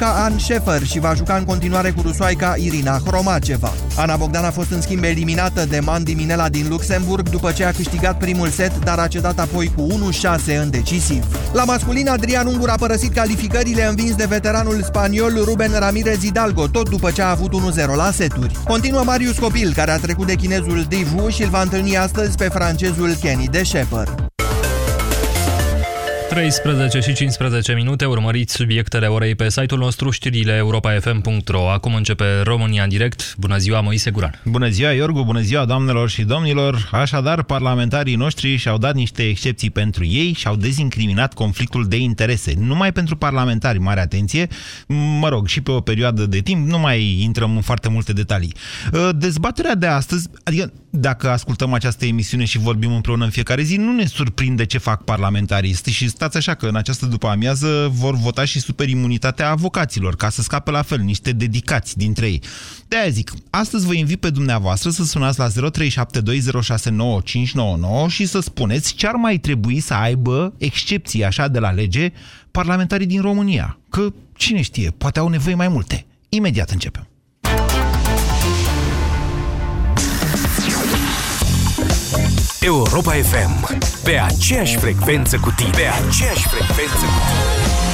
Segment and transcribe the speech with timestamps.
[0.00, 3.72] românca Ann Scheffer și va juca în continuare cu rusoaica Irina Hromaceva.
[3.96, 7.72] Ana Bogdan a fost în schimb eliminată de Mandy Minela din Luxemburg după ce a
[7.72, 11.24] câștigat primul set, dar a cedat apoi cu 1-6 în decisiv.
[11.52, 16.88] La masculin, Adrian Ungur a părăsit calificările învins de veteranul spaniol Ruben Ramirez Hidalgo, tot
[16.88, 18.56] după ce a avut 1-0 la seturi.
[18.64, 22.48] Continuă Marius Copil, care a trecut de chinezul Divu și îl va întâlni astăzi pe
[22.48, 24.29] francezul Kenny de Shepard.
[26.30, 31.70] 13 și 15 minute, urmăriți subiectele orei pe site-ul nostru, știrile europa.fm.ro.
[31.70, 33.34] Acum începe România în direct.
[33.38, 34.40] Bună ziua, Moise Guran.
[34.44, 36.88] Bună ziua, Iorgu, bună ziua, doamnelor și domnilor.
[36.92, 42.54] Așadar, parlamentarii noștri și-au dat niște excepții pentru ei și au dezincriminat conflictul de interese.
[42.58, 44.48] Numai pentru parlamentari, mare atenție,
[45.20, 48.54] mă rog, și pe o perioadă de timp, nu mai intrăm în foarte multe detalii.
[49.16, 53.92] Dezbaterea de astăzi, adică dacă ascultăm această emisiune și vorbim împreună în fiecare zi, nu
[53.92, 58.60] ne surprinde ce fac parlamentarii și stați așa că în această după-amiază vor vota și
[58.60, 62.42] superimunitatea avocaților, ca să scape la fel niște dedicați dintre ei.
[62.88, 65.52] De-aia zic, astăzi vă invit pe dumneavoastră să sunați la 0372069599
[68.08, 72.12] și să spuneți ce ar mai trebui să aibă excepții așa de la lege
[72.50, 73.78] parlamentarii din România.
[73.88, 76.06] Că, cine știe, poate au nevoie mai multe.
[76.28, 77.09] Imediat începem.
[82.62, 83.78] Europa FM.
[84.02, 85.70] Pe aceeași frecvență cu tine.
[85.70, 87.89] Pe aceeași frecvență cu tine.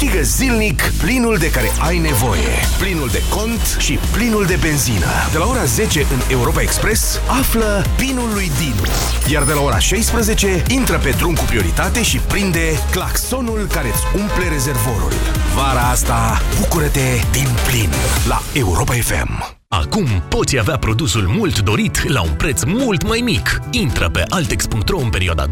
[0.00, 2.48] Câștigă zilnic plinul de care ai nevoie.
[2.78, 5.06] Plinul de cont și plinul de benzină.
[5.32, 8.86] De la ora 10 în Europa Express, află pinul lui Dinu.
[9.28, 14.20] Iar de la ora 16, intră pe drum cu prioritate și prinde claxonul care îți
[14.20, 15.12] umple rezervorul.
[15.54, 17.90] Vara asta, bucură-te din plin
[18.28, 19.59] la Europa FM.
[19.72, 23.60] Acum poți avea produsul mult dorit la un preț mult mai mic.
[23.70, 25.50] Intră pe altex.ro în perioada 21-23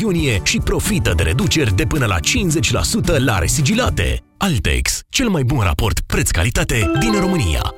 [0.00, 4.22] iunie și profită de reduceri de până la 50% la resigilate.
[4.38, 7.74] Altex, cel mai bun raport preț-calitate din România.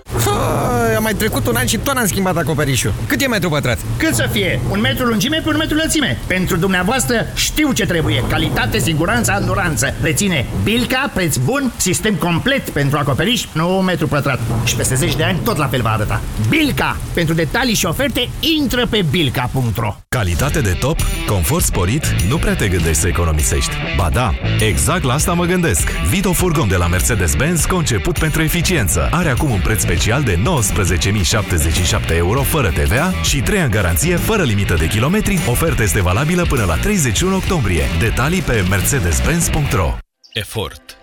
[0.97, 2.93] A mai trecut un an și tot am schimbat acoperișul.
[3.07, 3.79] Cât e metru pătrat?
[3.97, 4.61] Cât să fie?
[4.71, 6.19] Un metru lungime pe un metru lățime.
[6.27, 8.25] Pentru dumneavoastră știu ce trebuie.
[8.29, 9.95] Calitate, siguranță, anduranță.
[10.03, 14.41] Reține Bilca, preț bun, sistem complet pentru acoperiș, nu un metru pătrat.
[14.65, 16.21] Și peste 10 de ani tot la fel va arăta.
[16.49, 16.97] Bilca!
[17.15, 22.69] Pentru detalii și oferte, intră pe bilca.ro Calitate de top, confort sporit, nu prea te
[22.69, 23.71] gândești să economisești.
[23.97, 25.91] Ba da, exact la asta mă gândesc.
[25.91, 29.09] Vito furgon de la Mercedes-Benz conceput pentru eficiență.
[29.11, 34.43] Are acum un preț special de 19.077 euro fără TVA și 3 ani garanție fără
[34.43, 35.39] limită de kilometri.
[35.49, 37.83] Oferta este valabilă până la 31 octombrie.
[37.99, 39.97] Detalii pe mercedes-benz.ro
[40.33, 40.97] Efort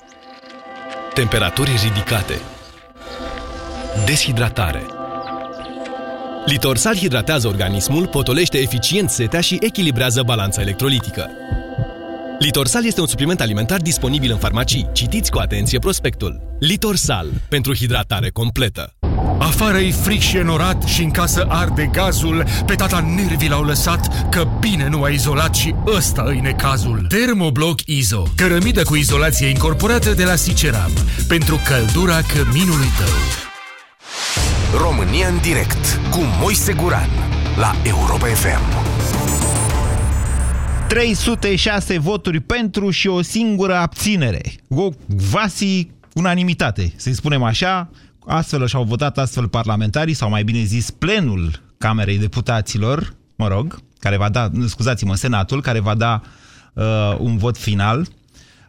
[1.14, 2.40] Temperaturi ridicate
[4.06, 4.84] Deshidratare
[6.46, 11.30] Litorsal hidratează organismul, potolește eficient setea și echilibrează balanța electrolitică.
[12.40, 14.90] Litorsal este un supliment alimentar disponibil în farmacii.
[14.94, 16.42] Citiți cu atenție prospectul.
[16.60, 17.28] Litorsal.
[17.50, 18.94] Pentru hidratare completă.
[19.40, 24.30] Afară e fric și enorat și în casă arde gazul, pe tata nervii l-au lăsat
[24.30, 27.06] că bine nu a izolat și ăsta îi necazul.
[27.10, 30.92] Termobloc Izo, cărămidă cu izolație incorporată de la Siceram,
[31.28, 33.16] pentru căldura căminului tău.
[34.80, 37.10] România în direct cu Moise Guran
[37.58, 38.95] la Europa FM.
[40.96, 44.42] 306 voturi pentru și o singură abținere.
[44.70, 47.90] O vasi unanimitate, să-i spunem așa.
[48.26, 54.18] Astfel și-au votat astfel parlamentarii, sau mai bine zis plenul Camerei Deputaților, mă rog, care
[54.18, 56.22] va da, scuzați-mă, Senatul, care va da
[56.74, 58.08] uh, un vot final.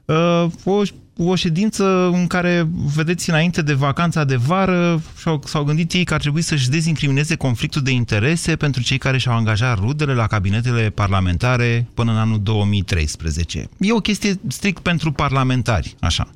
[0.05, 0.83] Uh, o
[1.19, 5.03] o ședință în care, vedeți, înainte de vacanța de vară,
[5.45, 9.37] s-au gândit ei că ar trebui să-și dezincrimineze conflictul de interese pentru cei care și-au
[9.37, 13.69] angajat rudele la cabinetele parlamentare până în anul 2013.
[13.79, 16.29] E o chestie strict pentru parlamentari, așa.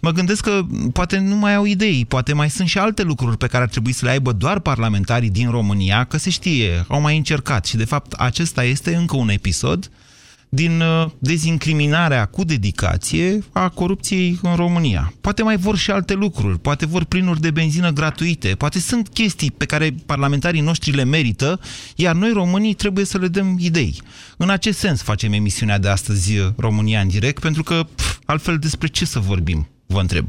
[0.00, 0.60] Mă gândesc că
[0.92, 3.92] poate nu mai au idei, poate mai sunt și alte lucruri pe care ar trebui
[3.92, 7.84] să le aibă doar parlamentarii din România, că se știe, au mai încercat și de
[7.84, 9.90] fapt acesta este încă un episod
[10.54, 15.12] din uh, dezincriminarea cu dedicație a corupției în România.
[15.20, 19.50] Poate mai vor și alte lucruri, poate vor plinuri de benzină gratuite, poate sunt chestii
[19.50, 21.60] pe care parlamentarii noștri le merită,
[21.96, 24.02] iar noi românii trebuie să le dăm idei.
[24.36, 28.58] În acest sens facem emisiunea de astăzi uh, România în direct, pentru că pf, altfel
[28.58, 30.26] despre ce să vorbim, vă întreb.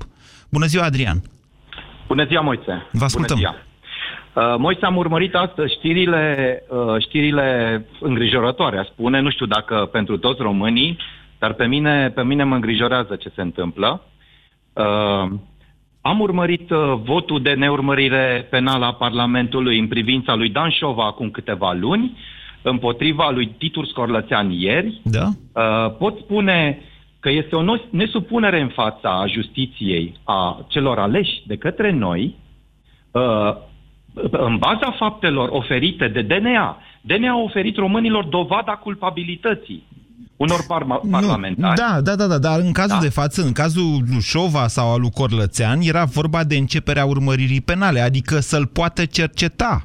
[0.49, 1.21] Bună ziua, Adrian!
[2.07, 2.87] Bună ziua, Moise!
[2.91, 3.37] Vă ascultăm!
[3.37, 3.65] Bună ziua.
[4.35, 10.17] Uh, Moise, am urmărit astăzi știrile, uh, știrile îngrijorătoare, aș spune, nu știu dacă pentru
[10.17, 10.97] toți românii,
[11.39, 14.01] dar pe mine, pe mine mă îngrijorează ce se întâmplă.
[14.73, 15.31] Uh,
[16.01, 21.29] am urmărit uh, votul de neurmărire penală a Parlamentului în privința lui Dan Șova acum
[21.29, 22.17] câteva luni.
[22.61, 25.27] împotriva lui Titur Scorlățean ieri, Da?
[25.53, 26.81] uh, pot spune
[27.19, 32.35] că este o nos- nesupunere în fața justiției a celor aleși de către noi,
[33.11, 33.55] uh,
[34.31, 36.77] în baza faptelor oferite de DNA.
[37.01, 39.83] DNA a oferit românilor dovada culpabilității
[40.37, 41.75] unor parma- parlamentari.
[41.75, 43.03] Da, da, da, da, dar în cazul Da.
[43.03, 47.61] de față, în cazul lui Șova sau al lui Corlățean, era vorba de începerea urmăririi
[47.61, 49.83] penale, adică să-l poată cerceta.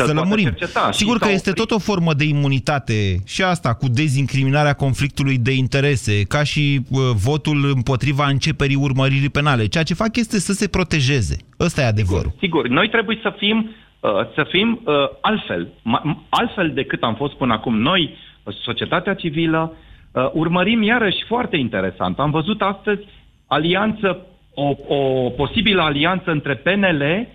[0.00, 0.44] Să-l să poată lămurim.
[0.44, 1.66] cerceta și Sigur că s-a este oprit.
[1.66, 6.98] tot o formă de imunitate și asta cu dezincriminarea conflictului de interese, ca și uh,
[7.14, 9.66] votul împotriva începerii urmăririi penale.
[9.66, 11.36] Ceea ce fac este să se protejeze.
[11.60, 12.32] Ăsta e adevărul.
[12.38, 13.70] Sigur, noi trebuie să fim,
[14.00, 17.78] uh, să fim uh, altfel, ma- altfel decât am fost până acum.
[17.80, 19.72] Noi, uh, societatea civilă,
[20.12, 22.18] uh, urmărim iarăși foarte interesant.
[22.18, 23.00] Am văzut astăzi
[23.46, 27.26] alianță, o, o posibilă alianță între PNL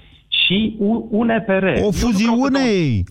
[0.46, 1.64] și U- UNPR.
[1.66, 2.60] Eu O nu fuziune,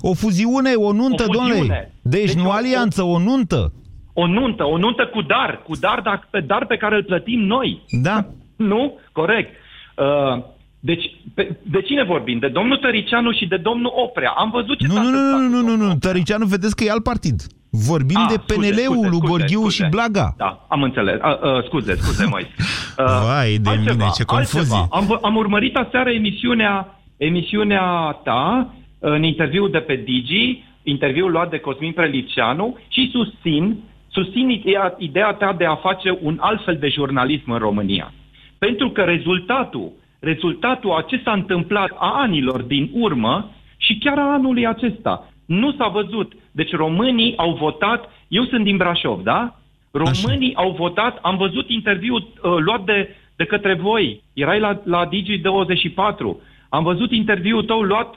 [0.00, 1.54] o fuziune, o nuntă, O domnule.
[1.54, 1.92] fuziune.
[2.02, 3.72] Deci, Deci nu o- alianță, o nuntă.
[4.12, 7.40] O nuntă, o nuntă cu dar, cu dar, dar, pe dar pe care îl plătim
[7.40, 7.82] noi.
[8.02, 8.26] Da.
[8.56, 8.98] Nu?
[9.12, 9.50] Corect.
[9.96, 10.42] Uh,
[10.80, 11.04] deci,
[11.34, 12.38] pe, de cine vorbim?
[12.38, 14.30] De domnul Tăricianu și de domnul Oprea.
[14.36, 15.92] Am văzut ce Nu, s-a nu, nu, întâmplat nu, cu nu, nu, domnul nu.
[15.92, 16.10] Oprea.
[16.10, 17.42] Tăricianu, vedeți că e alt partid.
[17.70, 19.74] Vorbim Ah, de scuze, PNL-ul scuze, lui scuze, Gorghiu scuze.
[19.84, 20.34] și Blaga.
[20.36, 21.14] Da, am înțeles.
[21.22, 22.48] Uh, uh, scuze, scuze, Moise.
[22.98, 24.58] Uh, Vai de mine, ce confuzie.
[24.60, 24.86] Altceva.
[24.90, 31.50] Am, vă- am urmărit aseară emisiunea, emisiunea ta în interviul de pe Digi, interviul luat
[31.50, 33.76] de Cosmin Preliceanu și susțin,
[34.10, 38.12] susțin ideea, ideea ta de a face un alt fel de jurnalism în România.
[38.58, 44.32] Pentru că rezultatul, rezultatul a ce s-a întâmplat a anilor din urmă și chiar a
[44.32, 46.32] anului acesta nu s-a văzut.
[46.50, 49.54] Deci românii au votat, eu sunt din Brașov, da?
[49.90, 50.66] Românii Așa.
[50.66, 56.36] au votat, am văzut interviul uh, luat de, de către voi, erai la, la Digi24,
[56.76, 58.10] am văzut interviul tău luat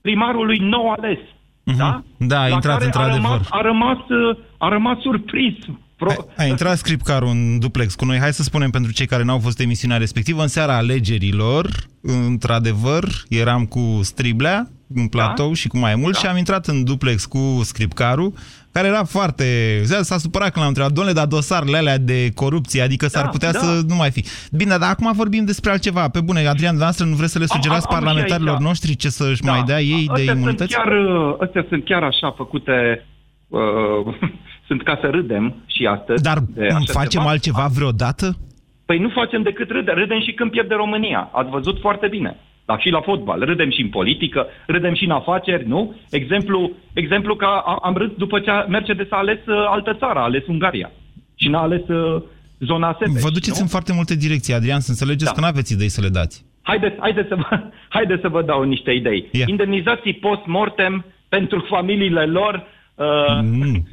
[0.00, 1.18] primarului nou ales,
[1.64, 2.02] da?
[2.16, 3.20] Da, a La intrat care într-adevăr.
[3.20, 5.56] A rămas, a, rămas, uh, a rămas surprins.
[5.96, 6.10] Pro...
[6.10, 8.18] A, a intrat scripcarul în duplex cu noi.
[8.18, 10.42] Hai să spunem pentru cei care n-au fost emisiunea respectivă.
[10.42, 11.68] În seara alegerilor,
[12.02, 17.24] într-adevăr, eram cu Striblea în platou și cu mai mult și am intrat în duplex
[17.24, 18.32] cu scripcarul,
[18.72, 19.44] care era foarte...
[19.84, 23.52] S-a supărat când l-am întrebat, domnule, dar dosarele alea de corupție, adică s-ar Da, putea
[23.52, 23.58] da.
[23.58, 24.24] să nu mai fi.
[24.52, 26.08] Bine, dar acum vorbim despre altceva.
[26.08, 28.66] Pe bune, Adrian, dumneavoastră nu vreți să le Am- sugerați am- am și parlamentarilor aici.
[28.66, 29.50] noștri ce să-și Da.
[29.50, 30.74] mai dea ei de Astea sunt imunități?
[30.74, 33.06] chiar, uh, astea sunt chiar așa făcute,
[33.48, 34.14] uh,
[34.68, 36.22] sunt ca să râdem și astăzi.
[36.22, 37.28] Dar de așa facem ceva.
[37.30, 38.36] altceva vreodată?
[38.84, 39.90] Păi nu facem decât râde.
[39.90, 41.30] Râdem și când pierde România.
[41.32, 42.36] Ați văzut foarte bine.
[42.66, 43.40] Dar și la fotbal.
[43.44, 45.94] Râdem și în politică, râdem și în afaceri, nu?
[46.10, 50.18] Exemplu, exemplu că a- am râs după ce a- Mercedes a ales uh, altă țară,
[50.18, 50.90] a ales Ungaria.
[51.34, 52.22] Și n-a ales uh,
[52.60, 53.62] zona Sebeș, Vă duceți nu?
[53.62, 55.30] în foarte multe direcții, Adrian, să înțelegeți Da.
[55.30, 56.44] că nu aveți idei să le dați.
[56.62, 57.60] Haideți, haideți, să vă,
[57.96, 59.28] haideți să vă dau niște idei.
[59.32, 59.44] Ia.
[59.48, 63.04] Indemnizații post-mortem pentru familiile lor uh,
[63.42, 63.86] Mm.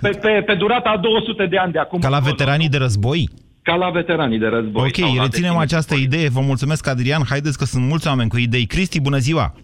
[0.00, 1.98] pe, pe, pe durata a 200 de ani de acum.
[2.00, 3.28] Ca la veteranii de război?
[3.68, 4.90] Ca la veteranii de război.
[4.94, 6.28] sau Ok, la reținem deținuți această idee.
[6.28, 7.22] Vă mulțumesc, Adrian.
[7.28, 8.66] Haideți că sunt mulți oameni cu idei.
[8.66, 9.54] Cristi, bună ziua!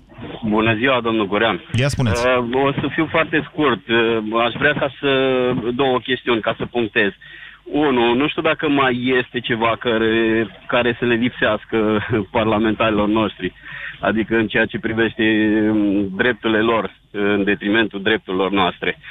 [0.49, 1.61] Bună ziua, domnul Gorean.
[1.73, 2.26] Ia spuneți.
[2.26, 3.88] Uh, o să fiu foarte scurt.
[3.88, 5.11] Uh, aș vrea ca să...
[5.75, 7.11] două chestiuni ca să punctez.
[7.64, 11.79] Unu, nu știu dacă mai este ceva care, care să le lipsească
[12.38, 13.53] parlamentarilor noștri.
[14.00, 15.25] Adică în ceea ce privește
[15.70, 18.99] um, drepturile lor, în detrimentul drepturilor noastre.
[18.99, 19.05] Uh,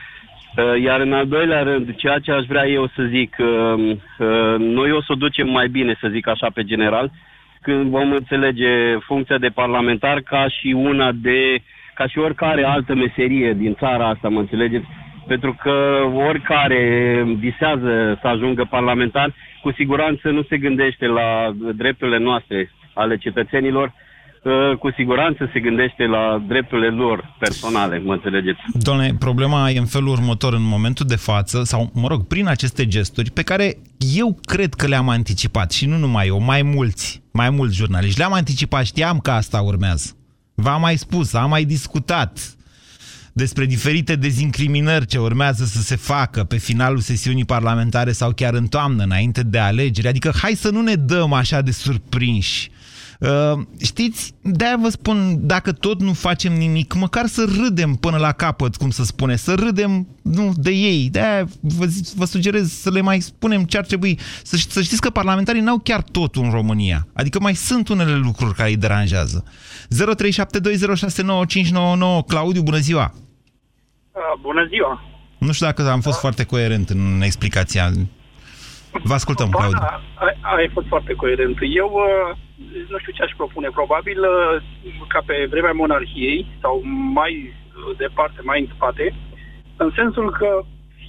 [0.58, 4.92] Iar în al doilea rând, ceea ce aș vrea eu să zic, uh, uh, noi
[4.92, 7.12] o să o ducem mai bine, să zic așa, pe general,
[7.62, 11.62] când vom înțelege funcția de parlamentar ca și una de,
[11.94, 14.86] ca și oricare altă meserie din țara asta, mă înțelegeți?
[15.28, 22.72] Pentru că oricare visează să ajungă parlamentar, cu siguranță nu se gândește la drepturile noastre
[22.94, 24.09] ale cetățenilor, uh,
[24.80, 28.60] cu siguranță se gândește la drepturile lor personale, mă înțelegeți?
[28.74, 30.54] Doamne, problema e în felul următor.
[30.54, 33.78] În momentul de față, sau, mă rog, prin aceste gesturi, pe care
[34.16, 38.34] eu cred că le-am anticipat, și nu numai eu, mai mulți, mai mulți jurnaliști, le-am
[38.34, 40.14] anticipat, știam că asta urmează.
[40.56, 42.54] V-am mai spus, am mai discutat
[43.34, 48.68] despre diferite dezincriminări ce urmează să se facă pe finalul sesiunii parlamentare sau chiar în
[48.68, 50.08] toamnă, înainte de alegeri.
[50.08, 52.70] Adică hai să nu ne dăm așa de surprinși.
[53.20, 58.32] Uh, știți, de-aia vă spun, dacă tot nu facem nimic, măcar să râdem până la
[58.32, 61.10] capăt, cum să spune, să râdem nu, de ei.
[61.12, 64.20] De-aia vă, zi- vă sugerez să le mai spunem ce ar trebui.
[64.44, 67.08] Să, ș- să știți că parlamentarii n-au chiar totul în România.
[67.14, 69.44] Adică mai sunt unele lucruri care îi deranjează.
[69.44, 69.48] 0372069599
[72.28, 73.14] Claudiu, bună ziua!
[74.42, 75.02] Bună ziua!
[75.38, 77.92] Nu știu dacă am fost foarte coerent în explicația.
[79.04, 79.78] Vă ascultăm, Claudiu.
[79.80, 81.58] Da, ai, ai fost foarte coerent.
[81.76, 82.38] Eu uh,
[82.92, 83.70] nu știu ce aș propune.
[83.80, 84.56] Probabil uh,
[85.14, 86.76] ca pe vremea monarhiei sau
[87.20, 87.34] mai
[87.98, 89.06] departe, mai în spate,
[89.84, 90.50] în sensul că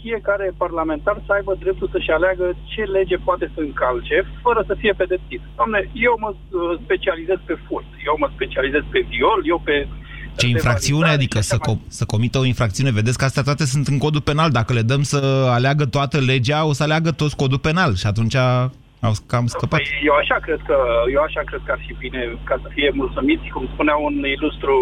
[0.00, 4.92] fiecare parlamentar să aibă dreptul să-și aleagă ce lege poate să încalce, fără să fie
[4.92, 5.40] pedepsit.
[5.56, 9.88] Doamne, eu mă uh, specializez pe furt, eu mă specializez pe viol, eu pe...
[10.36, 11.08] Ce infracțiune?
[11.08, 12.90] Adică să, com- să comită o infracțiune?
[12.90, 14.50] Vedeți că astea toate sunt în codul penal.
[14.50, 18.36] Dacă le dăm să aleagă toată legea, o să aleagă toți codul penal și atunci
[19.06, 19.78] au cam scăpat.
[19.80, 20.76] Păi, eu așa cred că
[21.14, 24.74] eu așa cred că ar fi bine ca să fie mulțumiți, cum spunea un ilustru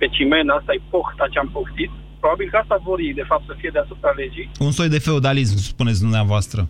[0.00, 1.90] pe cimen, asta e pohta ce am pohtit.
[2.20, 4.50] Probabil că asta vor ei, de fapt, să fie deasupra legii.
[4.58, 6.68] Un soi de feudalism, spuneți dumneavoastră.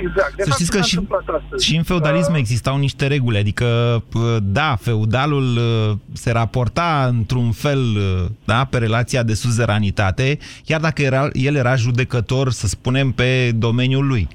[0.00, 0.34] Exact.
[0.36, 1.64] De Să fapt, știți ce că s-a și, întâmplat astăzi.
[1.66, 3.66] și în feudalism Uh, existau niște reguli, adică,
[4.08, 10.80] p- da, feudalul uh, se raporta într-un fel uh, da, pe relația de suzeranitate, chiar
[10.80, 14.28] dacă era, el era judecător, să spunem, pe domeniul lui.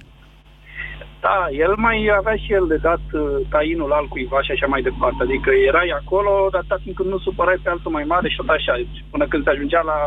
[1.25, 4.81] Da, el mai avea și el de dat uh, tainul al cuiva și așa mai
[4.81, 5.21] departe.
[5.23, 8.49] Adică erai acolo, dar atâta timp când nu supărai pe altul mai mare și tot
[8.49, 8.73] așa,
[9.09, 9.97] până când se ajungea la...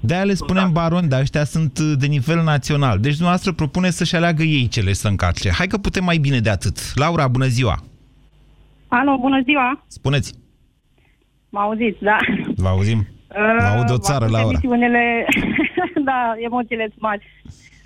[0.00, 2.96] De-aia le spunem baroni, dar ăștia sunt uh, de nivel național.
[2.98, 5.50] Deci dumneavoastră propune să-și aleagă ei cele să încarce.
[5.58, 6.76] Hai că putem mai bine de atât.
[6.94, 7.76] Laura, bună ziua!
[8.88, 9.84] Alo, bună ziua!
[9.86, 10.34] Spuneți,
[11.50, 12.16] Mă auziți, da?
[12.56, 13.06] vă auzim?
[13.58, 14.48] Vă aud o țară, Cu Laura.
[14.48, 15.26] Emisiunile,
[16.10, 17.22] da, emoțiile sunt mari.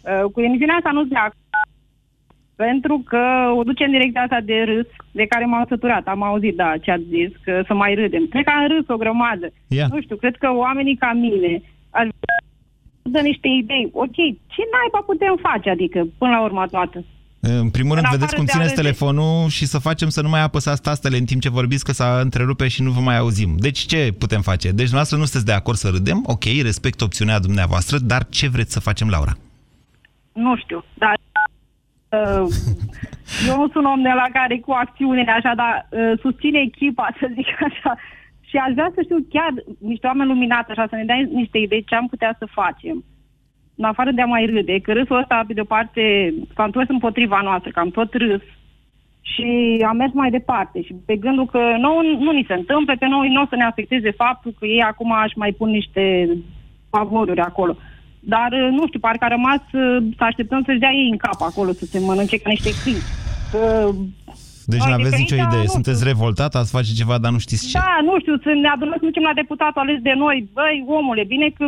[0.03, 1.37] Uh, Cu emisiunea asta nu-ți de acord,
[2.57, 3.23] pentru că
[3.57, 6.07] o duce în direcția asta de râs, de care m-am săturat.
[6.07, 8.27] Am auzit, da, ce ați zis, că să mai râdem.
[8.31, 9.47] Cred că am râs o grămadă.
[9.69, 9.87] Ia.
[9.93, 12.09] Nu știu, cred că oamenii ca mine ar
[13.03, 13.89] dă niște idei.
[13.93, 14.15] Ok,
[14.55, 17.05] ce naiba putem face, adică, până la urmă toată?
[17.41, 18.83] În primul rând, În vedeți afară cum de a țineți râde.
[18.83, 22.21] telefonul și să facem să nu mai apăsați tastele în timp ce vorbiți, că s-a
[22.23, 23.51] întrerupe și nu vă mai auzim.
[23.59, 24.67] Deci ce putem face?
[24.69, 28.73] Deci dumneavoastră nu sunteți de acord să râdem, ok, respect opțiunea dumneavoastră, dar ce vreți
[28.73, 29.33] să facem, Laura?
[30.33, 31.24] nu știu, dar uh,
[33.49, 37.27] eu nu sunt om de la care cu acțiunile așa, dar uh, susține echipa, să
[37.35, 37.95] zic așa,
[38.41, 41.85] și aș vrea să știu chiar niște oameni luminați așa, să ne dea niște idei
[41.85, 43.05] ce am putea să facem.
[43.77, 47.41] În afară de a mai râde, că râsul ăsta, pe de-o parte, s-a întors împotriva
[47.43, 48.43] noastră, că am tot râs
[49.21, 53.07] și am mers mai departe și pe gândul că nouă nu ni se întâmplă, pe
[53.07, 56.29] noi nu o să ne afecteze faptul că ei acum aș mai pun niște
[56.91, 57.77] favoruri acolo.
[58.25, 61.41] Dar, uh, nu știu, parcă a rămas uh, să așteptăm să-și dea ei în cap
[61.41, 63.05] acolo, să se mănânce ca niște câini.
[63.53, 63.91] Că,
[64.67, 67.19] Deci Noi nu de aveți pe nicio aici, idee, nu sunteți revoltat, ați face ceva,
[67.19, 67.79] dar nu știți ce.
[67.79, 70.49] da, nu știu, să ne adunăm să ducem la deputatul ales de noi.
[70.53, 71.67] Băi, omule, bine că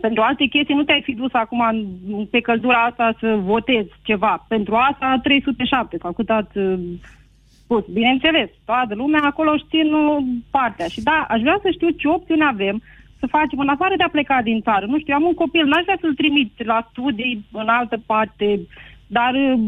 [0.00, 4.44] pentru alte chestii nu te-ai fi dus acum în- pe căldura asta să votezi ceva.
[4.48, 6.78] Pentru asta 307, sau cât ați uh,
[7.62, 7.84] spus.
[7.92, 10.86] Bineînțeles, toată lumea acolo știe uh, partea.
[10.86, 12.82] Și da, aș vrea să știu ce opțiuni avem
[13.20, 14.84] să facem în afară de a pleca din țară.
[14.86, 18.48] Nu știu, am un copil, n-aș vrea să-l trimit la studii în altă parte,
[19.06, 19.58] dar uh,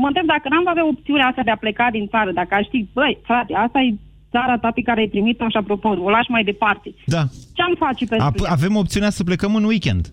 [0.00, 2.86] mă întreb dacă n-am avea opțiunea asta de a pleca din țară, dacă aș ști,
[2.92, 3.94] băi, frate, asta e
[4.30, 6.88] țara ta pe care ai primit-o și apropo, o lași mai departe.
[7.14, 7.22] Da.
[7.56, 8.50] Ce am face pentru Ap- ea?
[8.56, 10.04] avem opțiunea să plecăm în weekend.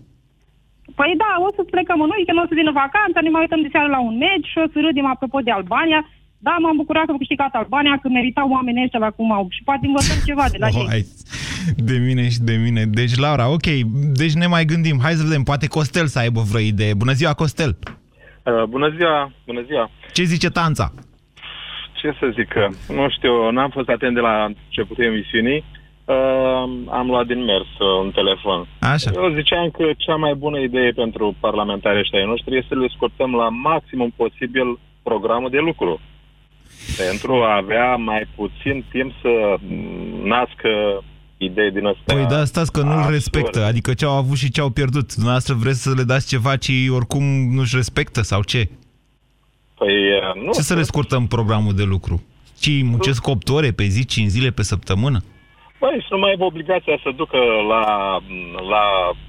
[0.98, 3.72] Păi da, o să plecăm în weekend, o să vină vacanța, ne mai uităm de
[3.74, 6.00] seară la un meci și o să râdem apropo de Albania.
[6.46, 9.46] Da, m-am bucurat că au câștigat Albania, că meritau oamenii ăștia la cum au.
[9.50, 10.80] Și poate învățăm ceva de la ei.
[10.80, 11.02] Oh, hai,
[11.90, 12.82] de mine și de mine.
[13.00, 13.66] Deci, Laura, ok,
[14.20, 14.96] deci ne mai gândim.
[15.04, 16.94] Hai să vedem, poate Costel să aibă vreo idee.
[17.02, 17.72] Bună ziua, Costel!
[17.78, 19.90] Uh, bună ziua, bună ziua.
[20.12, 20.86] Ce zice Tanța?
[21.98, 22.64] Ce să zic, că,
[22.98, 25.64] nu știu, n-am fost atent de la începutul emisiunii.
[26.04, 26.64] Uh,
[26.98, 28.66] am luat din mers uh, un telefon.
[28.94, 29.10] Așa.
[29.14, 32.94] Eu ziceam că cea mai bună idee pentru parlamentarii ăștia ai noștri este să le
[32.94, 34.68] scurtăm la maximum posibil
[35.02, 36.00] programul de lucru.
[36.96, 41.02] Pentru a avea mai puțin timp să mm, nască
[41.36, 42.14] idei din astea.
[42.14, 43.14] Păi da, stați că nu-l absurde.
[43.14, 43.64] respectă.
[43.64, 45.12] Adică ce au avut și ce au pierdut.
[45.14, 47.22] Dumneavoastră vreți să le dați ceva ce ei oricum
[47.54, 48.68] nu-și respectă sau ce?
[49.78, 50.52] Păi, uh, nu.
[50.52, 52.22] Ce să le scurtăm programul de lucru?
[52.60, 55.18] Ce îi muncesc 8 ore pe zi, 5 zile pe săptămână?
[55.80, 57.38] Băi, și nu mai aibă obligația să ducă
[57.72, 57.84] la,
[58.72, 58.84] la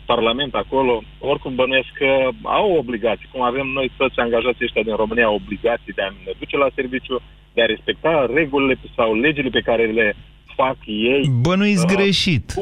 [0.05, 1.01] Parlament acolo.
[1.19, 6.01] Oricum bănuiesc că au obligații, cum avem noi toți angajații ăștia din România, obligații de
[6.01, 7.21] a ne duce la serviciu,
[7.55, 10.15] de a respecta regulile sau legile pe care le
[10.55, 11.31] fac ei.
[11.41, 12.53] Bănuiți Uh, greșit.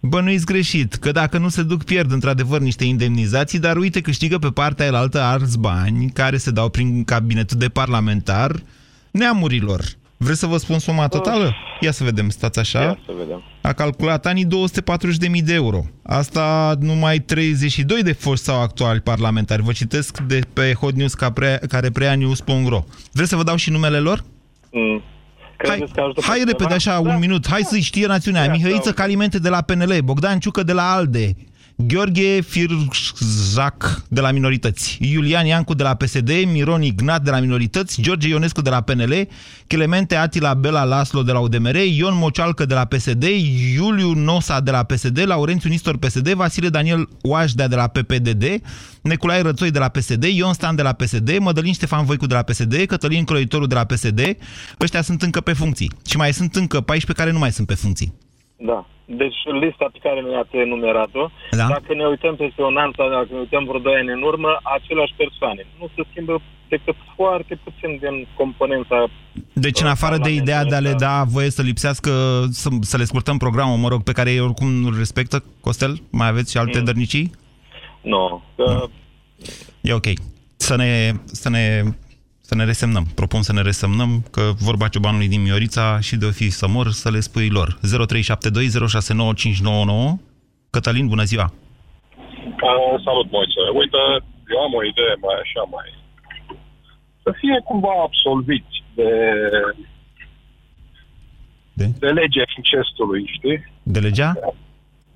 [0.00, 4.48] Bănuiți greșit, că dacă nu se duc, pierd într-adevăr niște indemnizații, dar uite, câștigă pe
[4.54, 8.50] partea aia alți bani care se dau prin cabinetul de parlamentar
[9.10, 9.80] neamurilor.
[10.16, 11.54] Vreți să vă spun suma totală?
[11.80, 12.80] Ia să vedem, stați așa.
[12.80, 13.42] Ia să vedem.
[13.62, 15.84] A calculat anii 240.000 de euro.
[16.02, 19.62] Asta numai 32 de foști sau actuali parlamentari.
[19.62, 22.84] Vă citesc de pe Hot News ca pre, care preia news.ro.
[23.12, 24.24] Vreți să vă dau și numele lor?
[24.72, 25.02] Mm.
[25.56, 26.50] Credeți că ajută pe Hai cineva?
[26.58, 27.48] repede așa, un minut.
[27.48, 28.44] Hai să știe națiunea.
[28.44, 28.94] Ia, Mihăiță da.
[29.02, 31.34] Calimente de la PNL, Bogdan Ciucă de la ALDE,
[31.86, 38.02] Gheorghe Firjac de la Minorități, Iulian Iancu de la PSD, Miron Ignat de la Minorități,
[38.02, 39.28] George Ionescu de la PNL,
[39.66, 43.22] Clemente Atila Bela Laslo de la UDMR, Ion Mocialcă de la PSD,
[43.74, 48.44] Iuliu Nosa de la PSD, Laurențiu Nistor PSD, Vasile Daniel Oașdea de la PPDD,
[49.02, 52.42] Neculae Rățoi de la PSD, Ion Stan de la PSD, Mădălin Ștefan Voicu de la
[52.42, 54.20] PSD, Cătălin Croitorul de la PSD.
[54.80, 55.90] Ăștia sunt încă pe funcții.
[56.06, 58.12] Și mai sunt încă 14 care nu mai sunt pe funcții.
[58.56, 58.86] Da.
[59.22, 61.24] Deci lista pe care ne-ați enumerat-o,
[61.60, 61.66] Da.
[61.74, 64.50] dacă ne uităm peste un an sau dacă ne uităm vreo doi ani în urmă,
[64.76, 65.62] aceleași persoane.
[65.80, 66.34] Nu se schimbă
[66.68, 68.96] decât foarte puțin din componența
[69.52, 72.10] Deci, în afară de ideea de a le da voie să lipsească,
[72.50, 76.28] să, să le scurtăm programul, mă rog, pe care ei oricum nu-l respectă, Costel, mai
[76.28, 76.84] aveți și alte Mm.
[76.84, 77.30] dărnicii?
[78.00, 78.42] Nu.
[78.56, 78.84] Că
[79.80, 80.06] E ok.
[80.56, 81.82] Să ne, să ne,
[82.48, 83.04] să ne resemnăm.
[83.14, 86.86] Propun să ne resemnăm că vorba ciobanului din Miorița și de o fi să mor,
[86.90, 87.78] să le spui lor.
[87.78, 87.80] 0372069599
[90.70, 91.52] Cătălin, bună ziua!
[92.68, 93.62] Uh, salut, Moise.
[93.80, 94.00] Uite,
[94.54, 95.88] eu am o idee mai așa, mai...
[97.22, 99.10] Să fie cumva absolviți de...
[101.72, 101.86] De?
[101.98, 103.58] de legea incestului, știi?
[103.82, 104.32] De legea?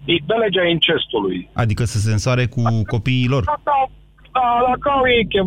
[0.05, 1.49] De legea incestului.
[1.53, 2.63] Adică să se însoare cu
[2.95, 3.45] copiii lor.
[3.45, 3.81] Da, da,
[4.33, 5.47] da, dacă au ei chef,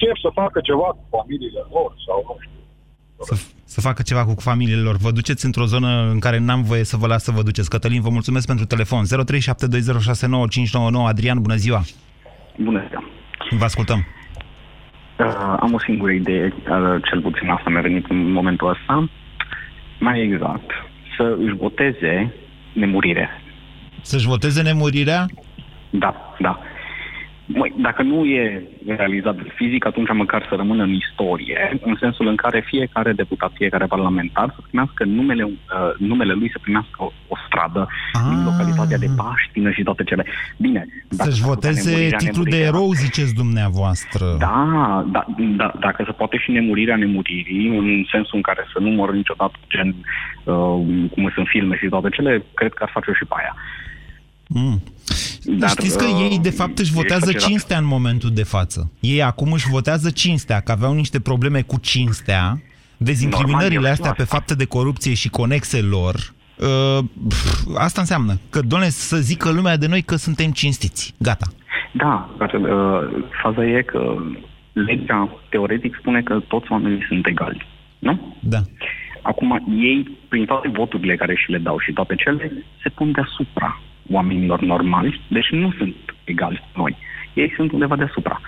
[0.00, 2.54] chef să facă ceva cu familiile lor sau nu știu.
[3.28, 3.34] Să,
[3.64, 4.96] să facă ceva cu familiile lor.
[4.96, 7.70] Vă duceți într-o zonă în care n-am voie să vă las să vă duceți.
[7.70, 9.02] Cătălin, vă mulțumesc pentru telefon.
[9.04, 9.08] 0372069599
[11.06, 11.80] Adrian, bună ziua!
[12.56, 13.04] Bună ziua!
[13.58, 14.06] Vă ascultăm.
[15.18, 19.08] Uh, am o singură idee, uh, cel puțin asta mi-a venit în momentul ăsta.
[19.98, 20.70] Mai exact,
[21.16, 22.34] să își voteze
[22.72, 23.28] nemurire.
[24.00, 25.26] Să-și voteze nemurirea?
[25.90, 26.60] Da, da.
[27.46, 32.36] Măi, dacă nu e realizabil fizic, atunci măcar să rămână în istorie, în sensul în
[32.36, 35.52] care fiecare deputat, fiecare parlamentar să primească numele, uh,
[35.98, 37.88] numele lui să primească o, o stradă
[38.28, 40.24] din localitatea de Paștină și toate cele.
[40.56, 44.24] Bine, dacă Să-și s-ar putea voteze nemurirea, titlul de nemurirea- erou, ziceți dumneavoastră.
[44.38, 45.24] Da, da,
[45.56, 49.56] da, dacă se poate și nemurirea nemuririi, în sensul în care să nu mor niciodată,
[49.68, 49.88] gen
[50.44, 50.54] uh,
[51.12, 53.54] cum sunt filme și toate cele, cred că ar face și pe aia.
[54.48, 54.82] Mm.
[55.48, 57.48] Dar, Știți că uh, ei, de fapt, își votează exagerat.
[57.48, 58.92] cinstea în momentul de față.
[59.00, 62.60] Ei acum își votează cinstea, că aveau niște probleme cu cinstea,
[62.96, 66.14] dezincriminările Normal, astea pe fapte de corupție și conexe lor.
[66.56, 71.14] Uh, pf, asta înseamnă că, doamne, să zică lumea de noi că suntem cinstiți.
[71.18, 71.46] Gata.
[71.92, 74.16] Da, dar uh, faza e că
[74.72, 77.66] legea teoretic spune că toți oamenii sunt egali,
[77.98, 78.36] nu?
[78.40, 78.58] Da.
[79.22, 83.80] Acum, ei, prin toate voturile care și le dau și toate cele, se pun deasupra
[84.10, 86.96] oamenilor normali, deci nu sunt egali cu noi.
[87.34, 88.40] Ei sunt undeva deasupra.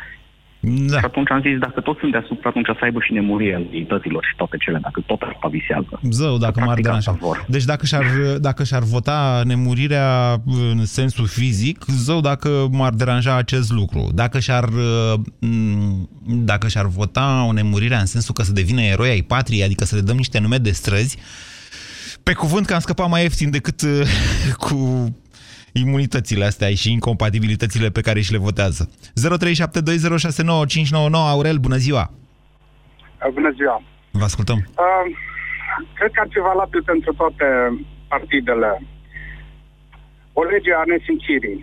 [0.60, 0.98] Da.
[0.98, 4.36] Și atunci am zis, dacă toți sunt deasupra, atunci să aibă și nemurirea leităților și
[4.36, 6.00] toate cele, dacă tot asta visează.
[6.02, 7.18] Zău, dacă m-ar deranja.
[7.46, 8.04] Deci dacă și-ar,
[8.38, 14.08] dacă și-ar vota nemurirea în sensul fizic, zău, dacă m-ar deranja acest lucru.
[14.14, 16.08] Dacă și-ar, uh, m,
[16.44, 19.96] dacă și-ar vota o nemurire în sensul că să devină eroi ai patriei, adică să
[19.96, 21.18] le dăm niște nume de străzi,
[22.22, 24.02] pe cuvânt că am scăpat mai ieftin decât uh,
[24.64, 24.76] cu
[25.78, 28.82] imunitățile astea și incompatibilitățile pe care și le votează.
[28.88, 28.90] 0372069599
[31.12, 32.10] Aurel, bună ziua!
[33.26, 33.82] Uh, Bună ziua!
[34.10, 34.56] Vă ascultăm.
[34.56, 34.64] Uh,
[35.98, 37.46] cred că ar fi valabil pentru toate
[38.12, 38.70] partidele
[40.40, 41.58] o lege a nesimțirii.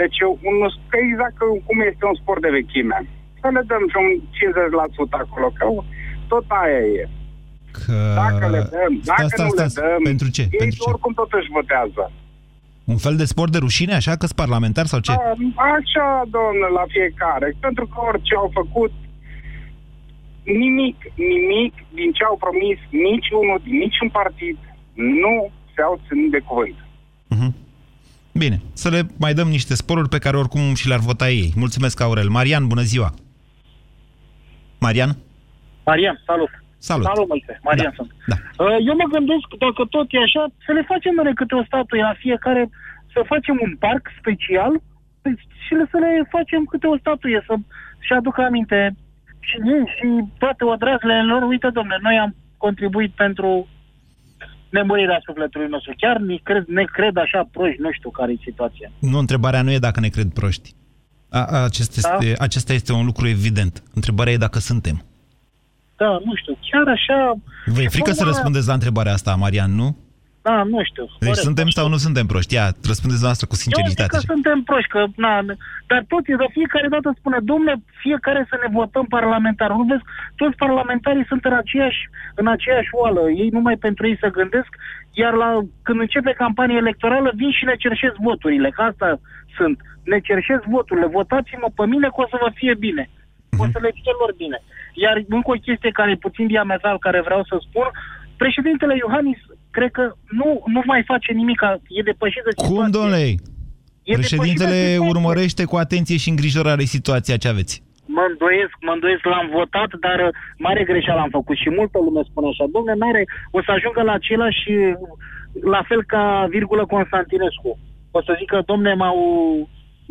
[0.00, 0.56] Deci, eu, un,
[0.90, 2.98] că exact că cum este un sport de vechime.
[3.40, 4.10] Să le dăm și un
[5.16, 5.64] 50% acolo, că
[6.32, 7.02] tot aia e.
[7.78, 7.96] Că...
[8.22, 9.76] Dacă le dăm, dacă Stați, nu stați, le stați.
[9.80, 10.42] dăm, Pentru ce?
[10.42, 10.88] ei Pentru ce?
[10.92, 12.02] oricum tot își votează.
[12.84, 15.12] Un fel de sport de rușine, așa că parlamentar sau ce?
[15.12, 15.16] A,
[15.76, 17.56] Așa, domnule, la fiecare.
[17.60, 18.92] Pentru că orice au făcut,
[20.42, 24.56] nimic, nimic din ce au promis niciunul, din niciun partid,
[24.92, 26.78] nu se-au ținut de cuvânt.
[28.32, 31.52] Bine, să le mai dăm niște sporuri pe care oricum și le-ar vota ei.
[31.56, 32.28] Mulțumesc, Aurel.
[32.28, 33.14] Marian, bună ziua!
[34.80, 35.16] Marian?
[35.84, 36.63] Marian, salut.
[36.88, 37.06] Salut.
[37.10, 37.52] Salut, Moise.
[37.68, 37.96] Marian Da.
[37.98, 38.10] sunt.
[38.32, 38.36] Da.
[38.64, 42.02] Uh, Eu mă gândesc, dacă tot e așa, să le facem mere câte o statuie
[42.10, 42.62] la fiecare,
[43.14, 44.72] să facem un parc special
[45.26, 47.54] deci, și le- să le facem câte o statuie, să
[48.06, 48.78] și aducă aminte
[49.48, 50.06] și ei și
[50.42, 51.42] toate odrazele lor.
[51.52, 52.30] Uite, domnule, noi am
[52.64, 53.48] contribuit pentru
[54.76, 55.92] nemurirea sufletului nostru.
[55.96, 58.88] Chiar ne cred, ne cred așa proști, nu știu care e situația.
[59.12, 60.68] Nu, întrebarea nu e dacă ne cred proști.
[61.30, 62.44] A, a, acest este, Da?
[62.44, 63.82] Acesta este un lucru evident.
[63.94, 64.96] Întrebarea e dacă suntem.
[66.04, 67.18] Da, nu știu, chiar așa...
[67.74, 69.88] Vă e frică să Acum- răspundeți la întrebarea asta, Marian, nu?
[70.48, 71.04] Da, nu știu.
[71.04, 71.46] Deci corect.
[71.48, 72.54] suntem sau nu suntem proști?
[72.54, 74.16] Ia, răspundeți noastră cu Eu zic sinceritate.
[74.16, 75.34] că suntem proști, că, na,
[75.90, 79.70] dar tot e de fiecare dată spune, domnule, fiecare să ne votăm parlamentar.
[79.78, 80.04] Nu vezi,
[80.40, 82.00] toți parlamentarii sunt în aceeași,
[82.40, 83.22] în aceeași oală.
[83.42, 84.70] Ei numai pentru ei să gândesc,
[85.22, 85.48] iar la,
[85.86, 89.08] când începe campania electorală, vin și ne cerșesc voturile, că asta
[89.56, 89.76] sunt.
[90.12, 93.04] Ne cerșesc voturile, votați-mă pe mine că o să vă fie bine.
[93.62, 94.58] O să le fie lor bine.
[94.94, 97.88] Iar încă o chestie care e puțin diametral, care vreau să spun,
[98.36, 99.38] președintele Iohannis,
[99.70, 101.60] cred că nu, nu mai face nimic,
[101.98, 102.90] e depășit de Cum, situație.
[102.98, 103.24] domnule?
[104.10, 105.08] E Președintele depășită situația.
[105.12, 107.82] urmărește cu atenție și îngrijorare situația ce aveți.
[108.16, 110.32] Mă îndoiesc, mă îndoiesc, l-am votat, dar uh,
[110.66, 112.64] mare greșeală am făcut și multă lume spune așa.
[112.76, 113.22] Domne, n-are,
[113.56, 114.70] o să ajungă la același,
[115.74, 117.70] la fel ca virgulă Constantinescu.
[118.10, 119.18] O să zică, domne, m-au,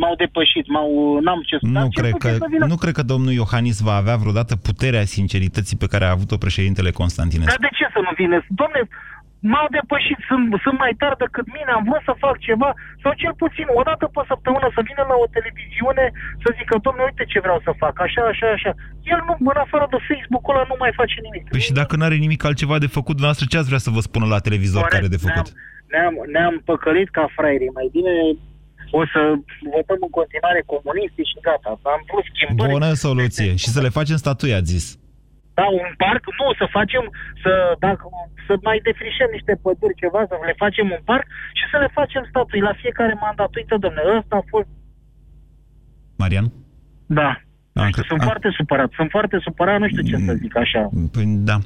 [0.01, 2.77] m-au depășit, m-au, n-am ce să dar Nu cel cred, puțin că, să vină- nu
[2.83, 7.51] cred că domnul Iohannis va avea vreodată puterea sincerității pe care a avut-o președintele Constantinescu.
[7.53, 8.37] Dar de ce să nu vine?
[8.61, 8.81] Domne,
[9.51, 12.69] m-au depășit, sunt, sunt mai tare decât mine, am vrut să fac ceva,
[13.03, 16.05] sau cel puțin o dată pe săptămână să vină la o televiziune
[16.43, 18.71] să zică, domne, uite ce vreau să fac, așa, așa, așa.
[19.13, 21.43] El nu, în afară de Facebook-ul ăla, nu mai face nimic.
[21.53, 24.01] Păi și dacă nu are nimic altceva de făcut, dumneavoastră ce ați vrea să vă
[24.07, 25.47] spună la televizor Corect, care de făcut?
[25.93, 28.13] Ne-am, ne-am păcălit ca fraierii, mai bine
[28.99, 29.21] o să
[29.75, 31.69] votăm în continuare comuniștii și gata.
[31.95, 32.73] Am vrut schimbări.
[32.77, 33.51] Bună soluție.
[33.63, 34.85] Și să le facem statuie, ați zis.
[35.57, 37.03] Da, un parc, nu, să facem,
[37.43, 37.51] să,
[37.85, 38.03] dacă,
[38.47, 41.25] să mai defrișăm niște păduri, ceva, să le facem un parc
[41.59, 43.51] și să le facem statui la fiecare mandat.
[43.55, 44.69] Uite, domnule, ăsta a fost...
[46.21, 46.47] Marian?
[47.19, 47.29] Da.
[47.73, 50.89] Am, Sunt foarte supărat, sunt foarte supărat, nu știu ce să zic așa.
[51.11, 51.59] Păi, da.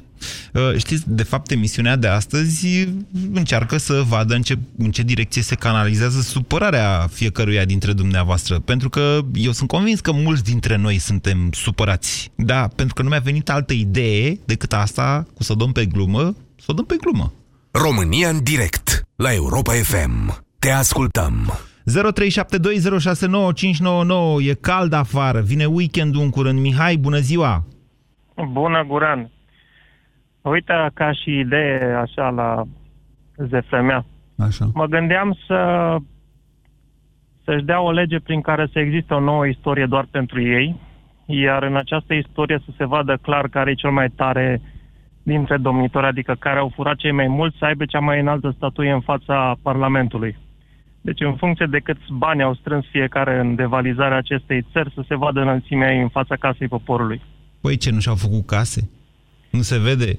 [0.52, 2.88] Uh, Știți, de fapt, emisiunea de astăzi
[3.32, 8.58] încearcă să vadă în ce, în ce direcție se canalizează supărarea fiecăruia dintre dumneavoastră.
[8.58, 12.30] Pentru că eu sunt convins că mulți dintre noi suntem supărați.
[12.34, 15.86] Da, pentru că nu mi-a venit altă idee decât asta, cu să o dăm pe
[15.86, 17.32] glumă, să o dăm pe glumă.
[17.70, 20.44] România în direct la Europa FM.
[20.58, 21.58] Te ascultăm.
[21.88, 21.92] 0372069599
[24.48, 26.60] E cald afară, vine weekendul în curând.
[26.60, 27.64] Mihai, bună ziua!
[28.52, 29.30] Bună, Guran!
[30.42, 32.62] Uite, ca și idee, așa, la
[33.36, 34.04] ZFM,
[34.38, 34.70] Așa.
[34.74, 35.96] mă gândeam să
[37.44, 40.80] să-și dea o lege prin care să existe o nouă istorie doar pentru ei,
[41.26, 44.60] iar în această istorie să se vadă clar care e cel mai tare
[45.22, 48.92] dintre domnitori, adică care au furat cei mai mulți, să aibă cea mai înaltă statuie
[48.92, 50.36] în fața Parlamentului.
[51.08, 55.16] Deci, în funcție de câți bani au strâns fiecare în devalizarea acestei țări, să se
[55.16, 57.20] vadă înălțimea ei în fața casei poporului.
[57.60, 58.90] Păi ce, nu și-au făcut case?
[59.50, 60.18] Nu se vede?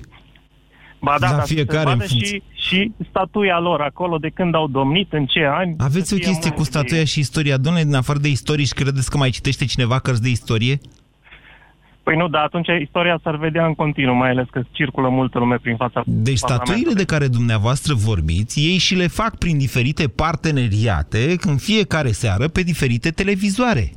[1.01, 2.41] Ba da, La dar fiecare să în se vadă funcție.
[2.53, 5.75] și, și statuia lor acolo, de când au domnit, în ce ani.
[5.77, 7.57] Aveți să o fie chestie mult cu statuia și istoria.
[7.57, 10.79] Domnule, din afară de istorici, credeți că mai citește cineva cărți de istorie?
[12.09, 15.57] Păi nu, dar atunci istoria s-ar vedea în continuu, mai ales că circulă multă lume
[15.61, 21.35] prin fața Deci statuile de care dumneavoastră vorbiți, ei și le fac prin diferite parteneriate
[21.39, 23.91] în fiecare seară pe diferite televizoare.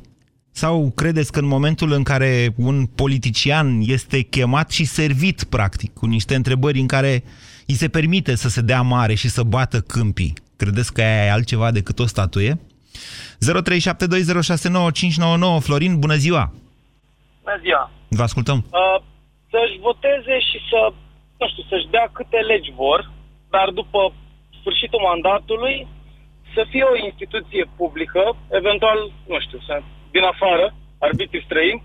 [0.51, 6.05] Sau credeți că în momentul în care un politician este chemat și servit, practic, cu
[6.05, 7.23] niște întrebări în care
[7.67, 11.31] îi se permite să se dea mare și să bată câmpii, credeți că aia e
[11.31, 12.59] altceva decât o statuie?
[13.39, 13.45] 0372069599
[15.59, 16.53] Florin, bună ziua!
[17.43, 17.83] Bună ziua!
[18.19, 18.59] Vă ascultăm!
[18.81, 18.97] Uh,
[19.51, 20.79] să-și voteze și să,
[21.39, 22.99] nu știu, să-și dea câte legi vor,
[23.55, 24.01] dar după
[24.59, 25.77] sfârșitul mandatului
[26.53, 28.23] să fie o instituție publică,
[28.59, 28.99] eventual,
[29.31, 29.73] nu știu, să,
[30.15, 30.65] din afară,
[31.07, 31.83] arbitri străini,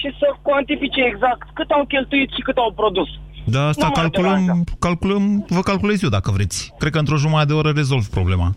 [0.00, 3.08] și să cuantifice exact cât au cheltuit și cât au produs.
[3.54, 4.64] Da, asta Nu mă calculăm, deranjează.
[4.86, 5.24] calculăm,
[5.56, 6.58] vă calculez eu dacă vreți.
[6.78, 8.48] Cred că într-o jumătate de oră rezolv problema.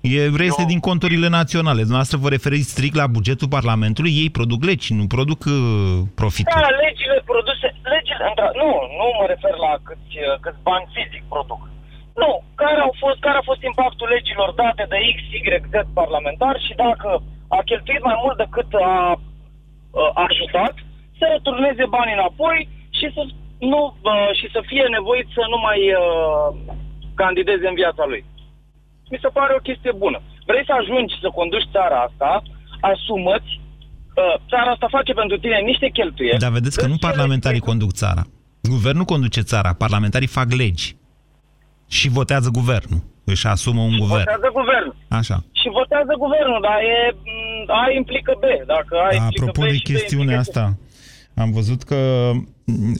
[0.00, 1.80] E, reiese din conturile naționale.
[1.86, 6.60] Dumneavoastră vă referiți strict la bugetul Parlamentului, ei produc legi, nu produc uh, profituri.
[6.60, 11.24] Da, legile produse, legile, întra- nu, nu mă refer la câți, uh, câți bani fizic
[11.34, 11.62] produc.
[12.22, 12.30] Nu,
[12.62, 15.40] care, au fost, care a fost impactul legilor date de X, Y,
[15.72, 17.08] Z parlamentar și dacă
[17.56, 18.92] a cheltuit mai mult decât a,
[20.20, 20.74] a ajutat,
[21.18, 22.58] să returneze banii înapoi
[22.98, 23.22] și să,
[23.72, 26.48] nu, uh, și să fie nevoit să nu mai uh,
[27.22, 28.22] candideze în viața lui.
[29.10, 30.18] Mi se pare o chestie bună.
[30.46, 32.42] Vrei să ajungi să conduci țara asta,
[32.80, 33.52] asumăți,
[34.20, 36.38] uh, țara asta face pentru tine niște cheltuieli.
[36.38, 38.22] Dar vedeți că nu parlamentarii conduc țara.
[38.74, 40.96] Guvernul conduce țara, parlamentarii fac legi.
[41.88, 43.00] Și votează guvernul.
[43.24, 44.24] Își asumă un guvern.
[44.24, 44.94] Votează guvernul.
[45.08, 45.36] Așa.
[45.60, 46.98] Și votează guvernul, dar e,
[47.66, 48.44] m, A implică B.
[48.66, 50.56] Dacă A implică Apropo B de și B chestiunea implică C.
[50.56, 50.78] asta,
[51.42, 52.48] am văzut că mm,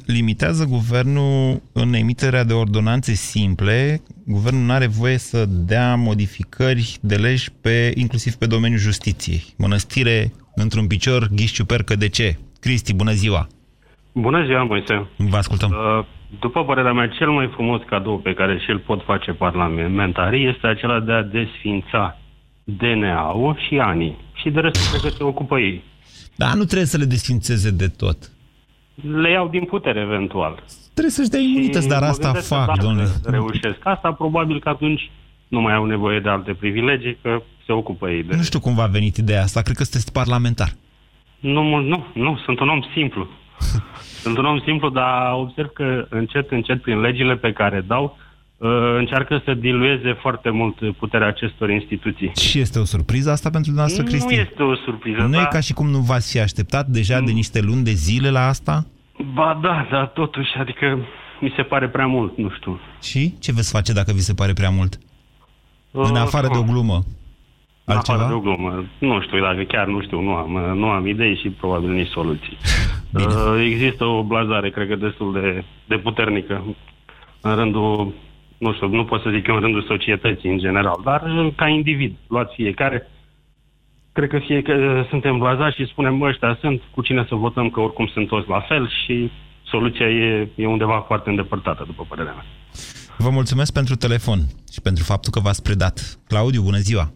[0.06, 4.00] limitează guvernul în emiterea de ordonanțe simple.
[4.26, 9.42] Guvernul nu are voie să dea modificări de legi pe, inclusiv pe domeniul justiției.
[9.56, 12.38] Mănăstire într-un picior, ghișciu percă de ce?
[12.60, 13.46] Cristi, bună ziua!
[14.12, 15.06] Bună ziua, Moise.
[15.16, 15.70] Vă ascultăm.
[15.70, 16.04] Uh,
[16.40, 21.00] După părerea mea, cel mai frumos cadou pe care și-l pot face parlamentarii este acela
[21.00, 22.18] de a desfința
[22.64, 24.16] DNA-ul și anii.
[24.34, 25.82] Și de rest, cred că se ocupă ei.
[26.36, 28.30] Dar nu trebuie să le desfințeze de tot.
[29.02, 30.62] Le iau din putere, eventual.
[30.92, 33.08] Trebuie să-și dea imunități, dar mă asta gândesc că fac, dacă domnule.
[33.24, 35.10] reușesc asta, probabil că atunci
[35.48, 38.36] nu mai au nevoie de alte privilegii, că se ocupă ei de...
[38.36, 40.68] Nu știu cum v-a venit ideea asta, cred că sunteți parlamentar.
[41.40, 43.28] Nu, mult, nu, nu, sunt un om simplu.
[44.22, 48.27] sunt un om simplu, dar observ că încet, încet, prin legile pe care dau, uh,
[48.98, 52.32] încearcă să dilueze foarte mult puterea acestor instituții.
[52.40, 54.40] Și este o surpriză asta pentru dumneavoastră, Nu Cristi?
[54.48, 57.30] este o surpriză, Nu e dar- ca și cum nu v-ați fi așteptat deja de
[57.32, 58.86] niște luni de zile la asta?
[59.34, 60.98] Ba da, dar totuși, adică
[61.40, 62.80] mi se pare prea mult, nu știu.
[63.02, 64.98] Și ce veți face dacă vi se pare prea mult?
[65.90, 67.02] În afară de o glumă.
[67.84, 68.18] În Altceva?
[68.18, 68.84] afară de o glumă.
[68.98, 72.56] Nu știu, dacă chiar nu știu, nu am, nu am idei și probabil nici soluții.
[73.14, 76.64] Uh, Există o blazare, cred că destul de, de puternică
[77.40, 78.12] în rândul,
[78.58, 81.68] nu știu, nu pot să zic eu în rândul societății în general, dar uh, ca
[81.68, 83.08] individ, luați fiecare,
[84.12, 87.80] cred că fiecare suntem blazați și spunem, mă, ăștia sunt, cu cine să votăm, că
[87.80, 89.30] oricum sunt toți la fel și
[89.64, 92.44] soluția e, e undeva foarte îndepărtată, după părerea mea.
[93.18, 94.38] Vă mulțumesc pentru telefon
[94.72, 96.18] și pentru faptul că v-ați predat.
[96.26, 97.12] Claudiu, bună ziua!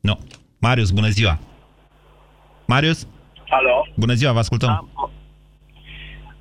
[0.00, 0.18] Nu.
[0.60, 1.38] Marius, bună ziua!
[2.66, 3.08] Marius?
[3.48, 3.86] Alo?
[3.96, 4.88] Bună ziua, vă ascultăm.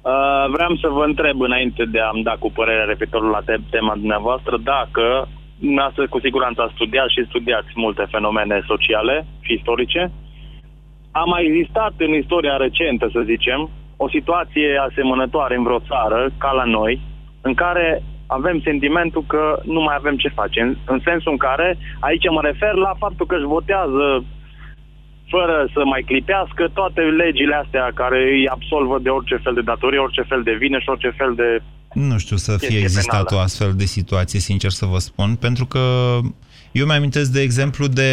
[0.01, 3.93] Uh, vreau să vă întreb înainte de a-mi da cu părerea referitor la te- tema
[3.93, 5.27] dumneavoastră dacă
[5.59, 10.11] dumneavoastră cu siguranță ați studiat și studiați multe fenomene sociale și istorice.
[11.11, 16.51] A mai existat în istoria recentă, să zicem, o situație asemănătoare în vreo țară, ca
[16.51, 17.01] la noi,
[17.41, 20.61] în care avem sentimentul că nu mai avem ce face.
[20.61, 24.23] În, în sensul în care, aici mă refer la faptul că își votează
[25.33, 29.99] fără să mai clipească toate legile astea care îi absolvă de orice fel de datorie,
[29.99, 31.47] orice fel de vină și orice fel de...
[31.93, 33.37] Nu știu să fie Chestie existat penală.
[33.37, 35.83] o astfel de situație, sincer să vă spun, pentru că
[36.71, 38.11] eu mi-amintesc de exemplu de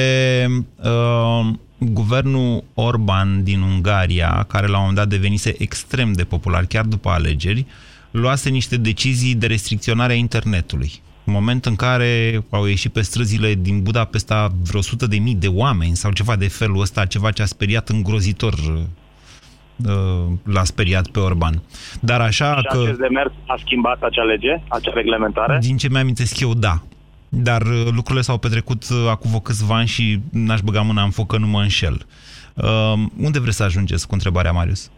[0.76, 1.46] uh,
[1.78, 7.09] guvernul Orban din Ungaria, care la un moment dat devenise extrem de popular, chiar după
[7.09, 7.66] alegeri,
[8.11, 10.92] luase niște decizii de restricționare a internetului.
[11.28, 15.46] În moment în care au ieșit pe străzile din Budapesta vreo sută de mii de
[15.48, 21.18] oameni sau ceva de felul ăsta, ceva ce a speriat îngrozitor uh, l-a speriat pe
[21.18, 21.62] Orban.
[22.00, 22.78] Dar așa Și că...
[22.82, 25.58] acest demers a schimbat acea lege, acea reglementare?
[25.60, 26.82] Din ce mi-amintesc eu, da.
[27.28, 31.10] Dar uh, lucrurile s-au petrecut uh, acum vreo câțiva ani și n-aș băga mâna în
[31.10, 32.06] foc că nu mă înșel.
[32.54, 34.90] Uh, unde vreți să ajungeți cu întrebarea, Marius?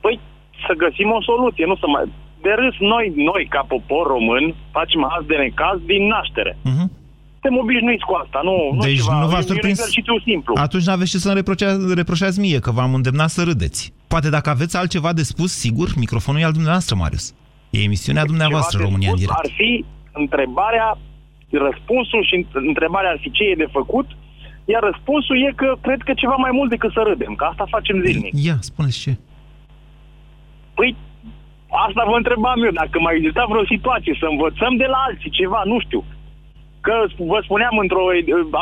[0.00, 0.20] Păi,
[0.66, 2.04] să găsim o soluție, nu să mai...
[2.46, 4.44] De râs, noi, noi, ca popor român,
[4.76, 6.52] facem azi de necaz din naștere.
[6.72, 6.86] Mhm.
[7.40, 9.78] Suntem obișnuiți cu asta, nu, nu Deci ceva, nu v-a e un surprins?
[9.78, 10.52] exercițiu simplu.
[10.66, 13.92] Atunci n-aveți ce să-mi reproșea- reproșați mie, că v-am îndemnat să râdeți.
[14.12, 17.34] Poate dacă aveți altceva de spus, sigur, microfonul e al dumneavoastră, Marius.
[17.70, 19.44] E emisiunea dumneavoastră, Ceva de România în spus direct.
[19.46, 19.84] Ar fi
[20.22, 20.98] întrebarea,
[21.68, 24.08] răspunsul și întrebarea ar fi ce e de făcut,
[24.64, 27.96] iar răspunsul e că cred că ceva mai mult decât să râdem, că asta facem
[28.06, 28.32] zilnic.
[28.46, 29.12] Ia, spuneți ce.
[30.74, 30.96] Păi,
[31.86, 35.60] asta vă întrebam eu, dacă mai exista vreo situație, să învățăm de la alții ceva,
[35.72, 36.02] nu știu.
[36.86, 36.94] Că
[37.32, 38.04] vă spuneam într-o,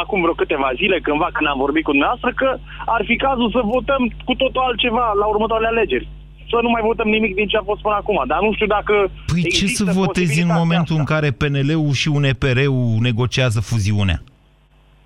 [0.03, 2.49] acum vreo câteva zile, cândva când am vorbit cu dumneavoastră, că
[2.95, 6.09] ar fi cazul să votăm cu totul altceva la următoarele alegeri.
[6.51, 8.19] Să nu mai votăm nimic din ce a fost până acum.
[8.27, 8.95] Dar nu știu dacă
[9.33, 14.19] Păi ce există să votezi în posibilitatea momentul în care PNL-ul și UNPR-ul negociază fuziunea?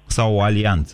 [0.06, 0.92] Sau o alianță?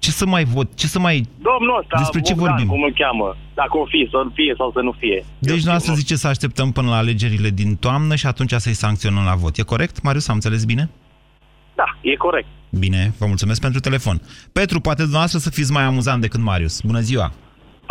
[0.00, 0.68] Ce să mai vot?
[0.74, 1.28] Ce să mai...
[1.50, 2.68] Domnul ăsta, Despre ce Bogdan, vorbim?
[2.68, 5.24] cum îl cheamă, dacă o fi, să fie sau să nu fie.
[5.38, 9.24] Deci nu să zice să așteptăm până la alegerile din toamnă și atunci să-i sancționăm
[9.24, 9.56] la vot.
[9.56, 10.28] E corect, Marius?
[10.28, 10.90] Am înțeles bine?
[11.74, 12.46] Da, e corect.
[12.70, 14.20] Bine, vă mulțumesc pentru telefon.
[14.52, 16.80] Petru, poate dumneavoastră să fiți mai amuzant decât Marius.
[16.80, 17.32] Bună ziua!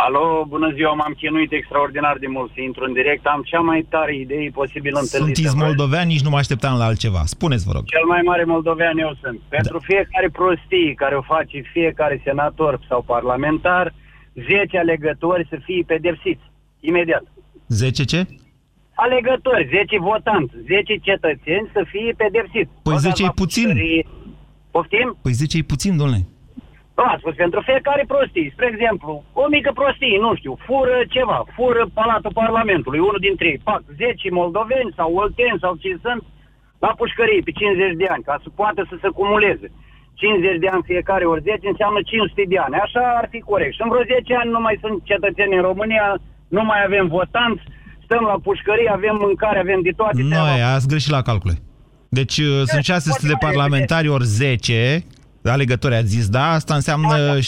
[0.06, 3.24] Alo, bună ziua, m-am chinuit extraordinar de mult să intru în direct.
[3.26, 5.40] Am cea mai tare idee posibil întâlnită.
[5.40, 7.22] Sunteți moldovean, nici nu mă așteptam la altceva.
[7.24, 7.84] Spuneți, vă rog.
[7.84, 9.38] Cel mai mare moldovean eu sunt.
[9.48, 13.94] Pentru fiecare prostie care o face fiecare senator sau parlamentar,
[14.34, 16.44] 10 alegători să fie pedepsiți.
[16.80, 17.24] Imediat.
[17.68, 18.20] 10 ce?
[18.94, 22.70] Alegători, 10 votanți, 10 cetățeni să fie pedepsiți.
[22.86, 23.64] Păi Băgați 10 e la puțin.
[23.64, 24.06] pușcărie.
[24.70, 25.08] Poftim?
[25.22, 26.20] Păi 10 e puțin, domnule.
[27.00, 28.52] Nu, am spus pentru fiecare prostie.
[28.54, 33.60] Spre exemplu, o mică prostie, nu știu, fură ceva, fură Palatul Parlamentului, unul dintre ei,
[33.70, 36.22] fac 10 moldoveni sau olteni sau ce sunt,
[36.84, 39.68] la pușcărie pe 50 de ani, ca să poată să se cumuleze.
[40.14, 42.74] 50 de ani fiecare ori 10 înseamnă 500 de ani.
[42.84, 43.74] Așa ar fi corect.
[43.74, 46.06] Și în vreo 10 ani nu mai sunt cetățeni în România,
[46.56, 47.62] nu mai avem votanți,
[48.06, 50.22] stăm la pușcărie, avem mâncare, avem de toate.
[50.34, 51.56] Nu, ați greșit la calcule.
[52.18, 55.04] Deci uh, sunt 600 de parlamentari ori 10,
[55.48, 56.50] alegători ați zis, da?
[56.50, 57.42] Asta înseamnă 6.000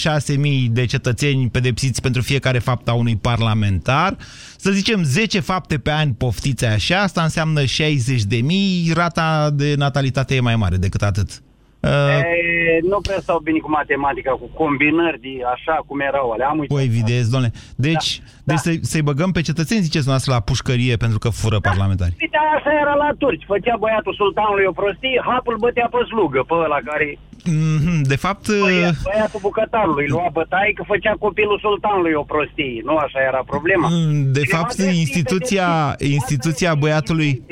[0.70, 4.16] de cetățeni pedepsiți pentru fiecare fapt a unui parlamentar.
[4.56, 10.40] Să zicem 10 fapte pe an poftiți așa, asta înseamnă 60.000, rata de natalitate e
[10.40, 11.42] mai mare decât atât.
[11.82, 16.48] Uh, E, nu prea stau bine cu matematica, cu combinări de așa cum erau alea.
[16.48, 16.76] Am uitat.
[16.76, 17.52] o evidez, domnule.
[17.76, 21.58] Deci, da, deci Să, să-i băgăm pe cetățeni, ziceți noastră, la pușcărie pentru că fură
[21.70, 22.14] parlamentari.
[22.20, 23.44] Uite, așa era la turci.
[23.52, 27.18] Făcea băiatul sultanului o prostie, hapul bătea pe slugă, pe ăla care...
[27.44, 32.80] Mhm, De fapt, Băia, băiatul bucătarului lua bătaie că făcea copilul sultanului o prostie.
[32.84, 33.88] Nu așa era problema.
[33.90, 37.42] Mm, de Și fapt, m-a instituția, instituția băiatului...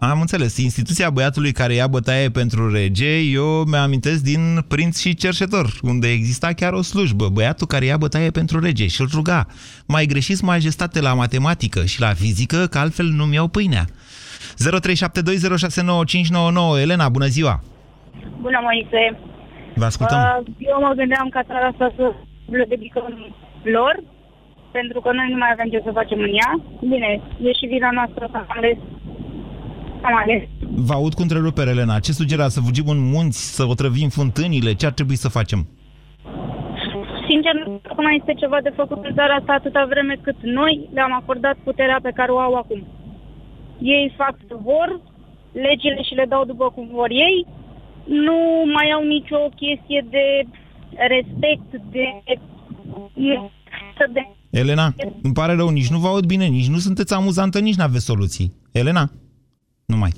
[0.00, 0.56] Am înțeles.
[0.56, 6.52] Instituția băiatului care ia bătaie pentru rege, eu mi-amintesc din Prinț și Cerșetor, unde exista
[6.52, 7.28] chiar o slujbă.
[7.28, 9.46] Băiatul care ia bătaie pentru rege și îl ruga.
[9.86, 13.84] Mai greșiți majestate la matematică și la fizică, că altfel nu-mi iau pâinea.
[13.88, 13.92] 0372069599
[16.80, 17.60] Elena, bună ziua!
[18.40, 19.18] Bună, Moise.
[19.82, 20.18] Vă ascultăm.
[20.18, 22.04] Uh, eu mă gândeam ca țara asta să
[22.68, 23.06] dedicăm
[23.62, 23.94] lor,
[24.70, 26.50] pentru că noi nu mai avem ce să facem în ea.
[26.92, 27.10] Bine,
[27.46, 28.78] e și vina noastră că am ales.
[30.08, 30.42] Am ales.
[30.88, 31.98] Vă aud cu întrerupere, Elena.
[31.98, 32.54] Ce sugerați?
[32.54, 34.72] Să fugim în munți, să otrăvim fântânile?
[34.74, 35.60] Ce ar trebui să facem?
[37.28, 37.54] Sincer,
[37.96, 41.56] nu mai este ceva de făcut în țara asta atâta vreme cât noi le-am acordat
[41.64, 42.86] puterea pe care o au acum.
[43.80, 45.00] Ei fac ce vor,
[45.52, 47.46] legile și le dau după cum vor ei,
[48.08, 48.36] nu
[48.74, 50.26] mai au nicio chestie de
[51.08, 52.04] respect, de...
[54.12, 57.74] de Elena, îmi pare rău, nici nu vă aud bine, nici nu sunteți amuzantă, nici
[57.74, 58.52] nu aveți soluții.
[58.72, 59.10] Elena?
[59.86, 60.12] Nu mai.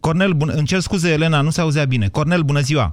[0.00, 0.50] Cornel, bun...
[0.52, 2.08] îmi cer scuze, Elena, nu se auzea bine.
[2.08, 2.92] Cornel, bună ziua!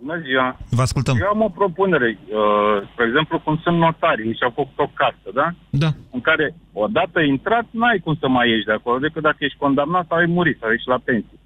[0.00, 0.58] Bună ziua!
[0.70, 1.16] Vă ascultăm.
[1.20, 2.18] Eu am o propunere.
[2.18, 5.48] Uh, spre exemplu, cum sunt notari, mi și-au făcut o casă, da?
[5.70, 5.90] Da.
[6.10, 10.06] În care, odată intrat, n-ai cum să mai ieși de acolo, decât dacă ești condamnat
[10.08, 11.38] sau ai murit, sau ești la pensie.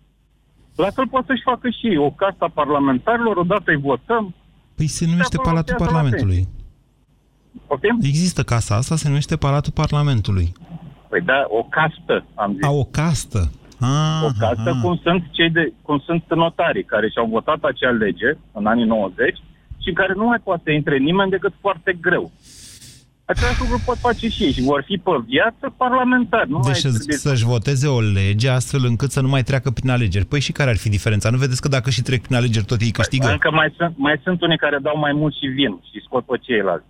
[0.75, 4.35] La fel poate să-și facă și ei o casă a parlamentarilor, odată îi votăm.
[4.75, 6.49] Păi se numește acolo Palatul viața la Parlamentului.
[7.67, 7.99] Poftim?
[8.03, 10.53] Există casa asta, se numește Palatul Parlamentului.
[11.09, 12.63] Păi da, o castă, am zis.
[12.63, 13.51] A, o castă.
[13.81, 14.81] Ah, o casă ah.
[14.83, 19.37] cum sunt cei de, cum sunt notarii care și-au votat acea lege în anii 90
[19.83, 22.33] și în care nu mai poate să intre nimeni decât foarte greu.
[23.27, 26.51] Același lucru pot face și ei și vor fi pe viață parlamentari.
[26.51, 29.71] Nu Deci mai să, trebuie să-și voteze o lege astfel încât să nu mai treacă
[29.71, 30.25] prin alegeri.
[30.25, 31.31] Păi și care ar fi diferența?
[31.31, 33.29] Nu vedeți că dacă și trec prin alegeri tot ei câștigă?
[33.31, 36.37] Încă mai sunt, mai sunt unii care dau mai mult și vin și scot pe
[36.43, 36.85] ceilalți.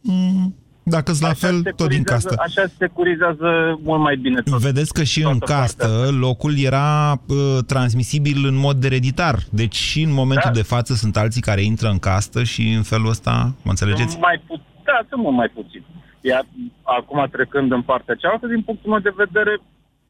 [0.00, 2.34] Mm, dacă la fel, tot din Securizează- castă.
[2.38, 4.58] Așa se securizează mult mai bine tot.
[4.60, 9.38] Vedeți că și în castă locul era uh, transmisibil în mod dereditar.
[9.50, 10.58] Deci și în momentul Da.
[10.58, 14.10] de față sunt alții care intră în castă și în felul ăsta, mă înțelegeți?
[14.10, 14.42] Sunt mai
[14.90, 15.82] pu- da, sunt mult mai puțin.
[16.20, 16.42] Iar
[16.82, 19.58] acum trecând în partea cealaltă, din punctul meu de vedere,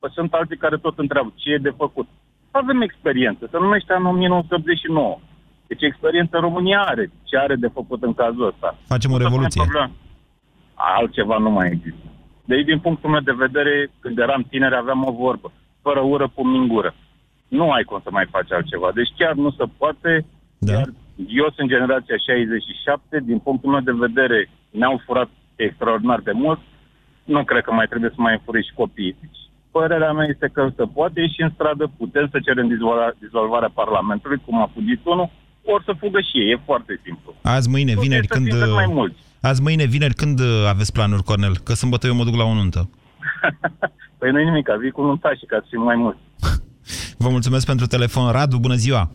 [0.01, 2.09] bă, sunt alții care tot întreabă ce e de făcut.
[2.51, 5.19] Avem experiență, se numește anul 1989.
[5.67, 7.11] Deci experiență România are.
[7.29, 8.77] Ce are de făcut în cazul ăsta?
[8.87, 9.63] Facem o Nu se pune revoluție.
[9.63, 9.91] problema.
[10.75, 12.07] Altceva nu mai există.
[12.45, 15.53] Deci, din punctul meu de vedere, când eram tineri, aveam o vorbă.
[15.83, 16.95] Fără ură, pumni în gură.
[17.49, 18.91] Nu ai cum să mai faci altceva.
[18.95, 20.27] Deci chiar nu se poate.
[20.59, 20.73] Da.
[20.73, 20.89] Iar
[21.29, 23.21] eu sunt generația 67.
[23.25, 26.61] Din punctul meu de vedere, ne-au furat extraordinar de mult.
[27.25, 29.17] Nu cred că mai trebuie să mai înfuri și copiii.
[29.21, 29.39] Deci,
[29.71, 34.43] părerea mea este că se poate ieși în stradă, putem să cerem dizolva- dizolvarea Parlamentului,
[34.47, 35.31] cum a fugit unul,
[35.65, 36.51] ori să fugă și ei.
[36.51, 37.35] E foarte simplu.
[37.43, 38.47] Azi, mâine, Putem vineri, să când...
[38.47, 39.19] fim cât mai mulți.
[39.41, 41.55] Azi, mâine, vineri, când uh, aveți planuri, Cornel?
[41.65, 42.91] Că sâmbătă eu mă duc la o nuntă.
[44.19, 46.21] Păi nu nimic, vii cu nuntașii ca să fim mai mulți.
[47.25, 48.31] Vă mulțumesc pentru telefon.
[48.33, 49.11] Radu, bună ziua!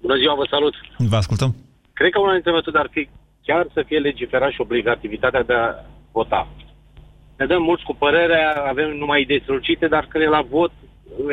[0.00, 0.74] Bună ziua, vă salut.
[0.98, 1.56] Vă ascultăm.
[1.92, 3.08] Cred că una dintre metode ar fi
[3.50, 5.66] chiar să fie legiferat și obligativitatea de a
[6.16, 6.42] vota.
[7.38, 10.72] Ne dăm mulți cu părerea, avem numai idei strălucite, dar când e la vot,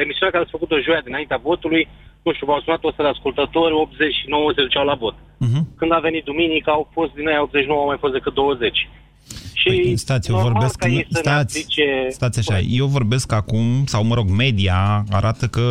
[0.04, 1.84] emisiunea care ați făcut-o joia dinaintea votului,
[2.26, 5.16] nu știu, v-au sunat 100 de ascultători, 89 se duceau la vot.
[5.46, 5.62] Uh-huh.
[5.80, 8.90] Când a venit duminica, au fost din aia 89, au mai fost decât 20.
[9.54, 10.78] Și Păi, stați, eu normal vorbesc...
[10.80, 14.80] ca ei să ne Stați, aplice- stați așa, eu vorbesc acum, sau mă rog, media
[15.12, 15.62] arată că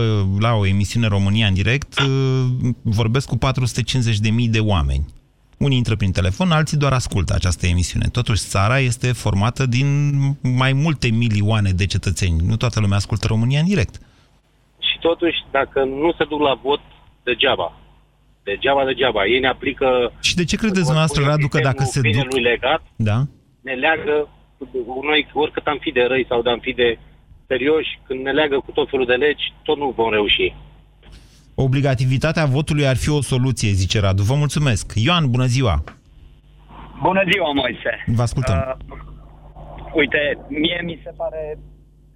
[0.46, 2.44] la o emisiune România în direct uh,
[2.82, 5.04] vorbesc cu 450.000 de oameni.
[5.56, 8.06] Unii intră prin telefon, alții doar ascultă această emisiune.
[8.12, 9.86] Totuși, țara este formată din
[10.42, 12.40] mai multe milioane de cetățeni.
[12.46, 13.94] Nu toată lumea ascultă România în direct.
[14.78, 16.80] Și totuși, dacă nu se duc la vot,
[17.22, 17.72] degeaba.
[18.42, 19.26] Degeaba, degeaba.
[19.26, 20.12] Ei ne aplică...
[20.20, 22.10] Și de ce credeți dumneavoastră, Radu, că dacă se duc...
[22.10, 23.18] Binelui legat, Da?
[23.68, 24.28] ne leagă,
[25.10, 26.98] noi oricât am fi de răi sau de am fi de
[27.46, 30.54] serioși, când ne leagă cu tot felul de legi, tot nu vom reuși.
[31.58, 34.22] Obligativitatea votului ar fi o soluție, zice Radu.
[34.22, 34.92] Vă mulțumesc.
[34.94, 35.74] Ioan, bună ziua!
[37.02, 37.92] Bună ziua, Moise!
[38.06, 38.56] Vă ascultăm.
[38.56, 38.96] Uh,
[40.00, 41.58] uite, mie mi se pare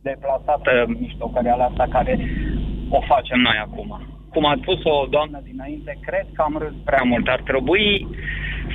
[0.03, 2.15] deplasată miștocăreala asta care
[2.89, 3.91] o facem noi acum.
[4.33, 7.27] cum a spus o doamnă dinainte, cred că am râs prea mult.
[7.29, 8.07] Ar trebui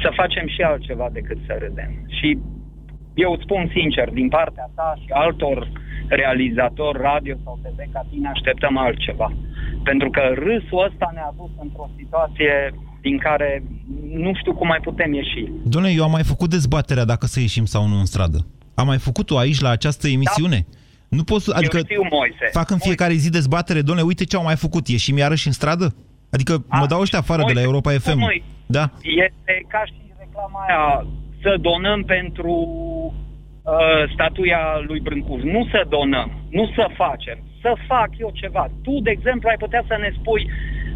[0.01, 1.91] să facem și altceva decât să râdem.
[2.17, 2.37] Și
[3.13, 5.57] eu îți spun sincer, din partea ta și altor
[6.07, 9.31] realizatori radio sau TV ca tine, așteptăm altceva.
[9.83, 13.63] Pentru că râsul ăsta ne-a dus într-o situație din care
[14.13, 15.51] nu știu cum mai putem ieși.
[15.63, 18.45] Doamne, eu am mai făcut dezbaterea dacă să ieșim sau nu în stradă.
[18.75, 20.65] Am mai făcut-o aici, la această emisiune.
[20.69, 20.77] Da.
[21.07, 22.49] Nu pot să, adică eu știu, Moise.
[22.51, 25.95] fac în fiecare zi dezbatere, doamne, uite ce au mai făcut, ieșim iarăși în stradă?
[26.29, 28.17] Adică A, mă dau ăștia afară Moise, de la Europa FM.
[28.17, 28.43] Noi.
[28.65, 28.91] Da.
[29.01, 31.05] Este ca și reclama aia,
[31.41, 32.53] să donăm pentru
[33.66, 35.41] uh, statuia lui Brâncuș.
[35.55, 38.63] Nu să donăm, nu să facem, să fac eu ceva.
[38.86, 40.43] Tu, de exemplu, ai putea să ne spui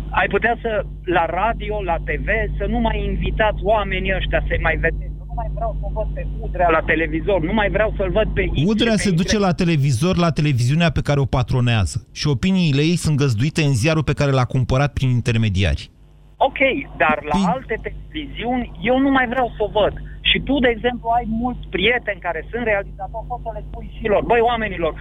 [0.10, 4.76] ai putea să, la radio, la TV, să nu mai invitați oamenii ăștia să mai
[4.76, 5.18] vedeți.
[5.28, 8.46] Nu mai vreau să văd pe Udrea la televizor, nu mai vreau să-l văd pe
[8.46, 12.08] X Udrea pe se duce la televizor, la televiziunea pe care o patronează.
[12.14, 15.90] Și opiniile ei sunt găzduite în ziarul pe care l-a cumpărat prin intermediari.
[16.38, 16.60] Ok,
[16.98, 19.94] dar la P- alte televiziuni eu nu mai vreau să o văd.
[20.30, 24.06] Și tu, de exemplu, ai mulți prieteni care sunt realizatori, poți să le spui și
[24.14, 24.94] lor, băi, oamenilor,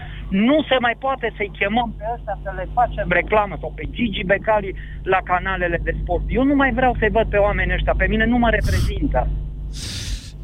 [0.47, 4.29] nu se mai poate să-i chemăm pe ăsta să le facem reclamă sau pe Gigi
[4.31, 6.25] Becali la canalele de sport.
[6.29, 9.21] Eu nu mai vreau să-i văd pe oamenii ăștia, pe mine nu mă reprezintă.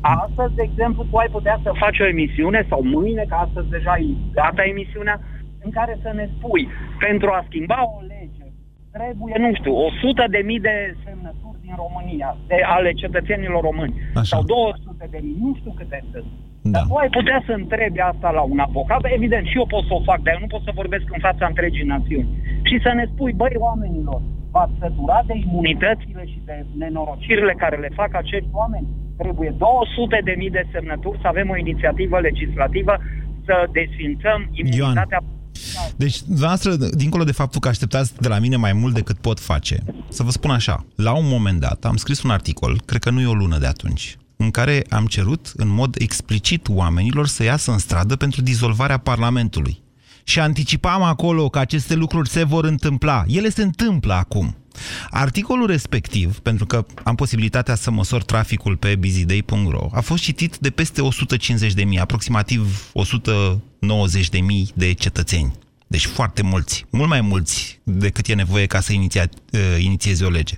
[0.00, 3.94] Astăzi, de exemplu, tu ai putea să faci o emisiune sau mâine, că astăzi deja
[3.98, 5.20] e gata emisiunea,
[5.64, 6.68] în care să ne spui,
[6.98, 8.46] pentru a schimba o lege,
[8.92, 14.32] trebuie, nu știu, 100 de mii de semnături din România, de ale cetățenilor români, Așa.
[14.32, 16.30] sau 200 de mii, nu știu câte sunt.
[16.62, 16.70] Da.
[16.72, 19.94] Dar tu ai putea să întrebi asta la un avocat, evident, și eu pot să
[19.98, 22.30] o fac, dar eu nu pot să vorbesc în fața întregii națiuni.
[22.68, 24.20] Și să ne spui, băi, oamenilor,
[24.54, 28.86] v-ați săturat de imunitățile și de nenorocirile care le fac acești oameni?
[29.22, 32.94] Trebuie 200 de mii de semnături să avem o inițiativă legislativă
[33.46, 35.33] să desfințăm imunitatea Ioan.
[35.96, 39.84] Deci, dumneavoastră, dincolo de faptul că așteptați de la mine mai mult decât pot face,
[40.08, 43.20] să vă spun așa, la un moment dat am scris un articol, cred că nu
[43.20, 47.70] e o lună de atunci, în care am cerut în mod explicit oamenilor să iasă
[47.70, 49.82] în stradă pentru dizolvarea Parlamentului.
[50.24, 53.24] Și anticipam acolo că aceste lucruri se vor întâmpla.
[53.26, 54.56] Ele se întâmplă acum.
[55.10, 60.70] Articolul respectiv, pentru că am posibilitatea să măsor traficul pe busyday.ro, a fost citit de
[60.70, 61.02] peste
[61.92, 65.52] 150.000, aproximativ 190.000 de cetățeni.
[65.86, 70.28] Deci foarte mulți, mult mai mulți decât e nevoie ca să iniția, uh, inițieze o
[70.28, 70.56] lege.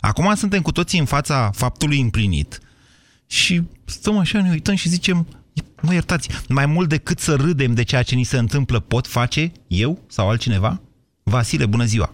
[0.00, 2.60] Acum suntem cu toții în fața faptului împlinit
[3.26, 5.26] și stăm așa, ne uităm și zicem,
[5.80, 9.52] mă iertați, mai mult decât să râdem de ceea ce ni se întâmplă, pot face
[9.66, 10.80] eu sau altcineva?
[11.22, 12.12] Vasile, bună ziua!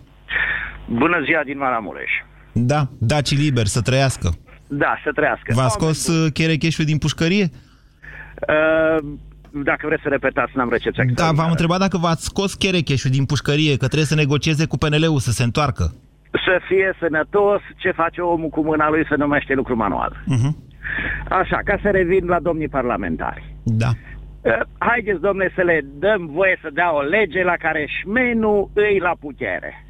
[0.89, 2.11] Bună ziua din Maramureș.
[2.53, 4.28] Da, daci liber, să trăiască.
[4.68, 5.53] Da, să trăiască.
[5.55, 7.49] V-a scos uh, cherecheșul din pușcărie?
[8.49, 9.05] Uh,
[9.51, 11.05] dacă vreți să repetați, n-am recepția.
[11.14, 15.18] Da, v-am întrebat dacă v-ați scos cherecheșul din pușcărie, că trebuie să negocieze cu PNL-ul
[15.18, 15.95] să se întoarcă.
[16.30, 20.12] Să fie sănătos, ce face omul cu mâna lui să numește lucru manual.
[20.12, 20.53] Uh-huh.
[21.28, 23.55] Așa, ca să revin la domnii parlamentari.
[23.62, 23.89] Da.
[24.41, 28.99] Uh, haideți, domnule, să le dăm voie să dea o lege la care șmenul îi
[28.99, 29.85] la putere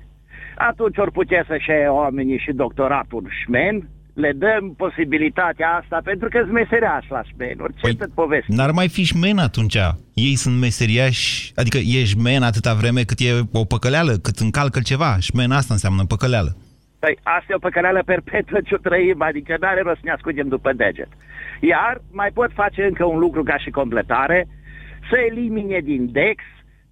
[0.55, 6.38] atunci ori putea să-și ia oamenii și doctoratul șmen, le dăm posibilitatea asta pentru că
[6.40, 7.72] sunt meseriași la șmenuri.
[7.74, 8.52] Ce păi, povesti?
[8.52, 9.78] N-ar mai fi șmen atunci.
[10.14, 15.18] Ei sunt meseriași, adică e șmen atâta vreme cât e o păcăleală, cât încalcă ceva.
[15.18, 16.57] Șmen asta înseamnă păcăleală.
[16.98, 20.48] Păi asta e o păcăleală perpetuă ce o trăim, adică n-are rost să ne ascundem
[20.48, 21.09] după deget.
[21.61, 24.46] Iar mai pot face încă un lucru ca și completare,
[25.11, 26.42] să elimine din DEX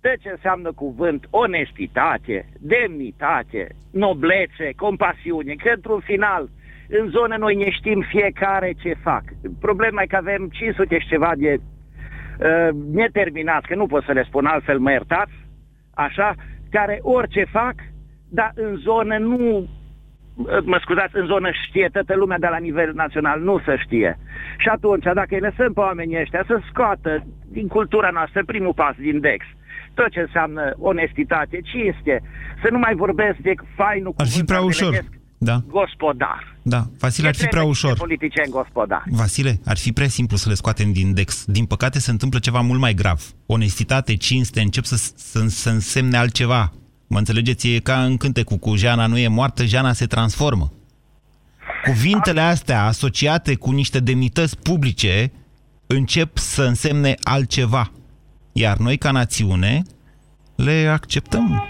[0.02, 6.48] tot ce înseamnă cuvânt onestitate, demnitate, noblețe, compasiune, că într-un final,
[6.88, 9.22] în zonă noi ne știm fiecare ce fac.
[9.60, 14.22] Problema e că avem 500 și ceva de uh, neterminați, că nu pot să le
[14.22, 15.32] spun altfel, mă iertați,
[15.94, 16.34] așa,
[16.70, 17.74] care orice fac,
[18.28, 19.68] dar în zonă nu
[20.64, 24.18] mă scuzați, în zonă știe toată lumea de la nivel național, nu să știe.
[24.58, 28.94] Și atunci, dacă îi lăsăm pe oamenii ăștia să scoată din cultura noastră primul pas
[28.96, 29.44] din DEX,
[29.94, 32.22] tot ce înseamnă onestitate, cinste,
[32.62, 35.04] să nu mai vorbesc de fainul Ar fi prea ușor.
[35.38, 35.62] Da.
[35.66, 36.56] Gospodar.
[36.62, 37.96] Da, Vasile, ar fi prea ușor.
[37.96, 39.02] Politicieni gospodar.
[39.06, 41.44] Vasile, ar fi prea simplu să le scoatem din index.
[41.46, 43.22] Din păcate se întâmplă ceva mult mai grav.
[43.46, 46.72] Onestitate, cinste, încep să, să, să însemne altceva.
[47.06, 47.74] Mă înțelegeți?
[47.74, 50.72] E ca în cântecul cu Jana nu e moartă, Jana se transformă.
[51.84, 55.32] Cuvintele astea asociate cu niște demnități publice
[55.86, 57.90] încep să însemne altceva.
[58.52, 59.82] Iar noi, ca națiune,
[60.56, 61.64] le acceptăm.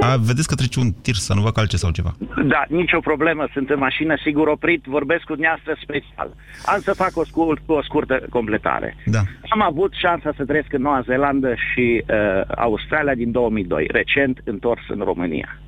[0.00, 2.12] A, vedeți că trece un tir, să nu vă calce sau ceva.
[2.44, 6.34] Da, nicio problemă, sunt în mașină, sigur oprit, vorbesc cu dumneavoastră special.
[6.66, 8.96] Am să fac o, scurt, o scurtă completare.
[9.04, 9.20] Da.
[9.48, 14.82] Am avut șansa să trăiesc în Noua Zeelandă și uh, Australia din 2002, recent întors
[14.88, 15.58] în România.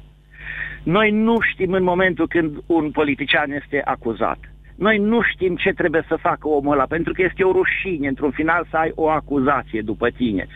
[0.82, 4.38] Noi nu știm în momentul când un politician este acuzat.
[4.86, 8.30] Noi nu știm ce trebuie să facă omul ăla, pentru că este o rușine, într-un
[8.30, 10.46] final, să ai o acuzație după tine.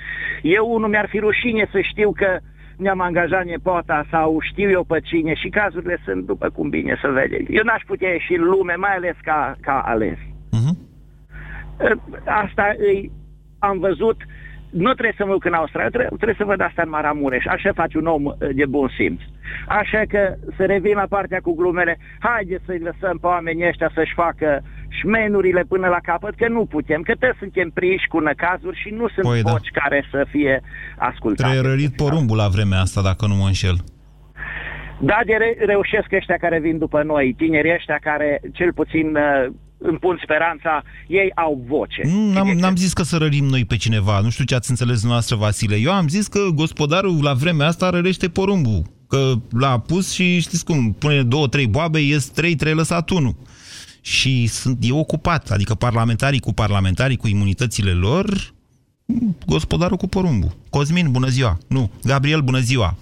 [0.43, 2.39] Eu, unul, mi-ar fi rușine să știu că
[2.77, 7.09] mi-am angajat nepoata sau știu eu pe cine și cazurile sunt după cum bine să
[7.09, 7.45] vede.
[7.49, 10.19] Eu n-aș putea ieși în lume, mai ales ca, ca ales.
[10.19, 10.75] Uh-huh.
[12.25, 13.11] Asta îi
[13.59, 14.17] am văzut
[14.75, 17.45] nu trebuie să mă duc în Australia, trebuie, trebuie să văd asta în Maramureș.
[17.45, 19.21] Așa face un om uh, de bun simț.
[19.67, 24.15] Așa că să revin la partea cu glumele, haideți să-i lăsăm pe oamenii ăștia să-și
[24.15, 28.91] facă șmenurile până la capăt, că nu putem, că toți suntem prinși cu năcazuri și
[28.91, 29.51] nu sunt Păi da.
[29.51, 30.63] voci care să fie
[30.97, 31.51] ascultate.
[31.51, 33.77] Trebuie rărit porumbul la vremea asta, dacă nu mă înșel.
[35.01, 39.53] Da, de re- reușesc ăștia care vin după noi, tinerii ăștia care, cel puțin, uh,
[39.89, 42.03] îmi pun speranța, ei au voce.
[42.05, 44.21] Nu, n-am, n-am zis că să rărim noi pe cineva.
[44.21, 45.77] Nu știu ce ați înțeles noastră, Vasile.
[45.77, 48.83] Eu am zis că gospodarul la vremea asta rărește porumbul.
[49.09, 53.35] Că l-a pus și știți cum, pune două, trei boabe, ies trei, trei lăsat unul.
[54.01, 58.27] Și sunt, e ocupat, adică parlamentarii cu parlamentarii, cu imunitățile lor,
[59.47, 60.51] gospodarul cu porumbul.
[60.71, 61.59] Cosmin, bună ziua!
[61.69, 62.95] Nu, Gabriel, bună ziua!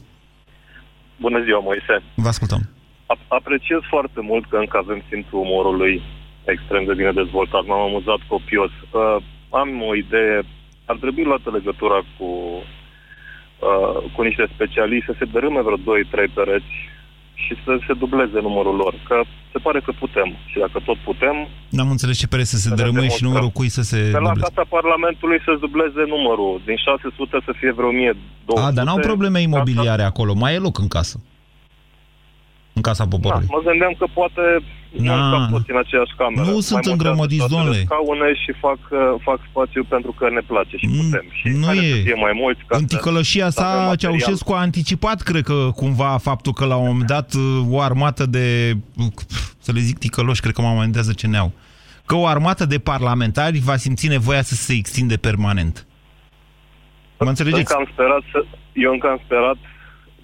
[1.20, 2.02] Bună ziua, Moise.
[2.14, 2.68] Vă ascultăm.
[3.06, 6.02] A- apreciez foarte mult că încă avem simțul umorului
[6.44, 7.64] extrem de bine dezvoltat.
[7.66, 8.70] M-am amuzat copios.
[8.90, 9.16] Uh,
[9.50, 10.42] am o idee.
[10.84, 12.28] Ar trebui luată legătura cu,
[13.68, 16.74] uh, cu niște specialiști să se dărâme vreo 2-3 pereți
[17.34, 18.94] și să se dubleze numărul lor.
[19.08, 19.22] Că
[19.52, 20.28] se pare că putem.
[20.50, 21.36] Și dacă tot putem,
[21.68, 24.40] N-am înțeles ce pere să se dărâmă și numărul cui să se de la dubleze.
[24.40, 26.60] Casa Parlamentului să dubleze numărul.
[26.64, 28.66] Din 600 să fie vreo 1200.
[28.66, 31.16] A, dar n-au probleme imobiliare acolo, mai e loc în casă.
[32.72, 33.46] În casa poporului.
[33.50, 34.42] Mă gândeam că poate
[34.90, 35.16] nu Na.
[35.28, 36.42] stau toți în aceeași cameră.
[36.50, 37.84] Nu sunt Mai îngrămădiți, montează toate domnule.
[37.88, 41.26] scaune și fac, uh, fac spațiu pentru că ne place și putem.
[41.38, 41.96] Și nu haideți e.
[41.96, 44.18] să fie mai mulți ca În să- ticălășia să avem sa, material.
[44.18, 47.42] Ceaușescu a anticipat, cred că, cumva, faptul că la un moment dat uh,
[47.74, 48.46] o armată de,
[49.58, 51.52] să le zic ticăloși, cred că mă amendează ce neau,
[52.06, 55.86] că o armată de parlamentari va simți nevoia să se extinde permanent.
[57.18, 57.60] Mă înțelegeți?
[57.60, 59.56] Încă am sperat să, eu încă am sperat,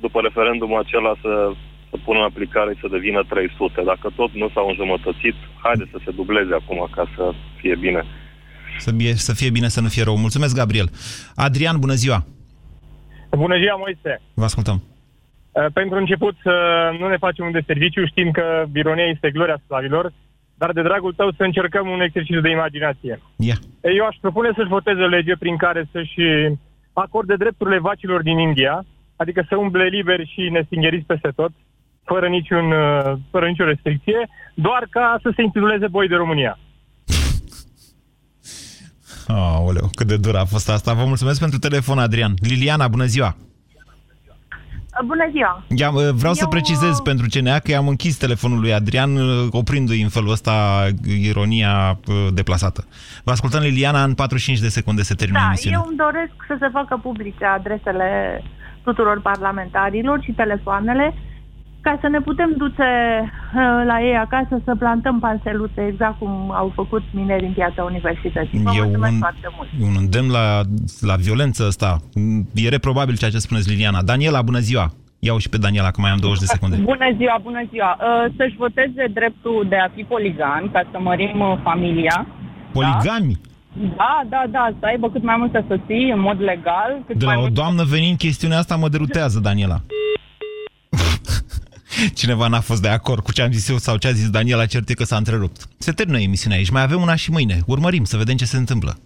[0.01, 1.53] după referendumul acela, să,
[1.91, 3.83] să pună în aplicare și să devină 300.
[3.85, 8.03] Dacă tot nu s-au înjumătățit, haide să se dubleze acum ca să fie bine.
[8.79, 10.17] Să fie, să fie bine, să nu fie rău.
[10.17, 10.89] Mulțumesc, Gabriel.
[11.35, 12.25] Adrian, bună ziua!
[13.31, 14.21] Bună ziua, Moise!
[14.35, 14.83] Vă ascultăm.
[15.53, 16.55] Uh, Pentru început să
[16.99, 20.13] nu ne facem un deserviciu, știm că ironia este gloria slavilor,
[20.55, 23.21] dar de dragul tău să încercăm un exercițiu de imaginație.
[23.37, 23.55] Ia.
[23.81, 26.21] Eu aș propune să-și voteze o lege prin care să-și
[26.93, 28.85] acorde drepturile vacilor din India,
[29.17, 31.51] adică să umble liber și nestingheriți peste tot,
[32.11, 36.59] fără, niciun, uh, fără nicio restricție, doar ca să se intituleze boi de România.
[39.29, 40.93] Aoleu, cât de dur a fost asta.
[40.93, 42.35] Vă mulțumesc pentru telefon, Adrian.
[42.41, 43.37] Liliana, bună ziua!
[45.07, 45.65] Bună ziua!
[45.77, 49.17] I-am, uh, vreau să Eu, precizez uh, pentru CNA că i-am închis telefonul lui Adrian,
[49.17, 50.87] uh, oprindu-i în felul ăsta
[51.29, 52.85] ironia uh, deplasată.
[53.25, 55.79] Vă ascultăm, Liliana, în 45 de secunde se termină Da, emisiunea.
[55.83, 58.43] eu îmi doresc să se facă publice adresele
[58.83, 61.15] tuturor parlamentarilor și telefoanele
[61.89, 62.89] ca să ne putem duce
[63.23, 66.33] uh, la ei acasă să plantăm parseluțe exact cum
[66.63, 68.59] au făcut minerii în piața universității.
[68.63, 69.69] Vă E mulțumesc un- foarte mult!
[69.89, 70.47] Un îndemn la,
[71.01, 71.91] la violență ăsta.
[72.55, 74.03] E reprobabil ceea ce spuneți, Liliana.
[74.03, 74.87] Daniela, bună ziua!
[75.19, 76.77] Iau și pe Daniela, că mai am 20 de secunde.
[76.93, 77.91] Bună ziua, bună ziua.
[78.01, 82.27] Uh, Să-și voteze dreptul de a fi poligan, ca să mărim uh, familia.
[82.73, 83.41] Poligami?
[83.97, 86.91] Da, da, da, să aibă cât mai multe soții în mod legal.
[87.07, 87.55] Cât De mai la o mult...
[87.55, 89.79] doamnă venind chestiunea asta mă derutează, Daniela.
[92.15, 94.67] Cineva n-a fost de acord cu ce am zis eu sau ce a zis Daniela,
[94.67, 95.69] cert e că s-a întrerupt.
[95.79, 97.61] Se termină emisiunea aici, mai avem una și mâine.
[97.67, 98.99] Urmărim să vedem ce se întâmplă.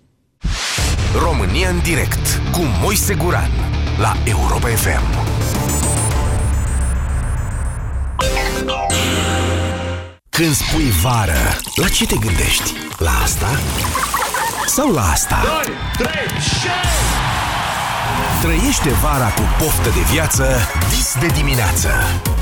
[1.14, 3.50] România în direct cu Moise Guran
[3.98, 5.30] la Europa FM.
[10.30, 12.72] Când spui vară, la ce te gândești?
[12.98, 13.48] La asta?
[14.66, 15.38] Sau la asta?
[18.42, 20.44] Trăiește vara cu poftă de viață
[20.88, 21.88] dis de dimineață.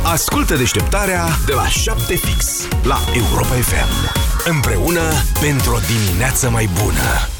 [0.03, 2.47] Ascultă deșteptarea de la 7 fix
[2.83, 4.19] la Europa FM.
[4.49, 5.03] Împreună
[5.41, 7.40] pentru o dimineață mai bună.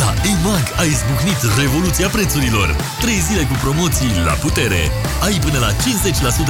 [0.00, 2.68] La EMAG a izbucnit revoluția prețurilor.
[3.02, 4.82] Trei zile cu promoții la putere.
[5.26, 5.70] Ai până la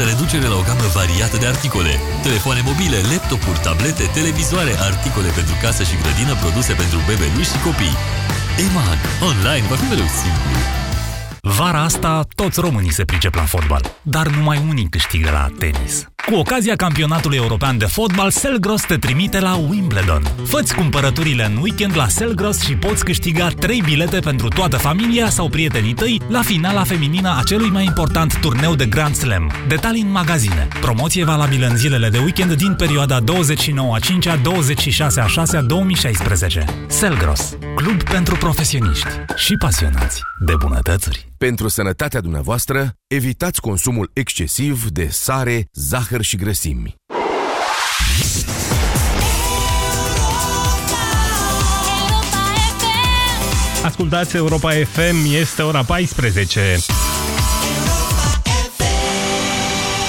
[0.03, 1.93] 50% reducere la o gamă variată de articole.
[2.27, 7.97] Telefoane mobile, laptopuri, tablete, televizoare, articole pentru casă și grădină, produse pentru bebeluși și copii.
[8.65, 9.01] EMAG.
[9.31, 10.51] Online va fi mereu simplu.
[11.43, 16.10] Vara asta, toți românii se pricep la fotbal, dar numai unii câștigă la tenis.
[16.27, 20.23] Cu ocazia campionatului european de fotbal, Selgros te trimite la Wimbledon.
[20.45, 25.49] Făți cumpărăturile în weekend la Selgros și poți câștiga 3 bilete pentru toată familia sau
[25.49, 29.53] prietenii tăi la finala feminină a celui mai important turneu de Grand Slam.
[29.69, 30.69] Detalii în magazine.
[30.81, 35.57] Promoție valabilă în zilele de weekend din perioada 29 a 5 a 26 a 6
[35.57, 36.65] a 2016.
[36.87, 41.29] Selgros, club pentru profesioniști și pasionați de bunătățuri.
[41.39, 45.69] Pentru sănătatea dumneavoastră, evitați consumul excesiv de sare,
[46.11, 46.95] zahăr și grăsimi.
[53.85, 56.77] Ascultați Europa FM, este ora 14.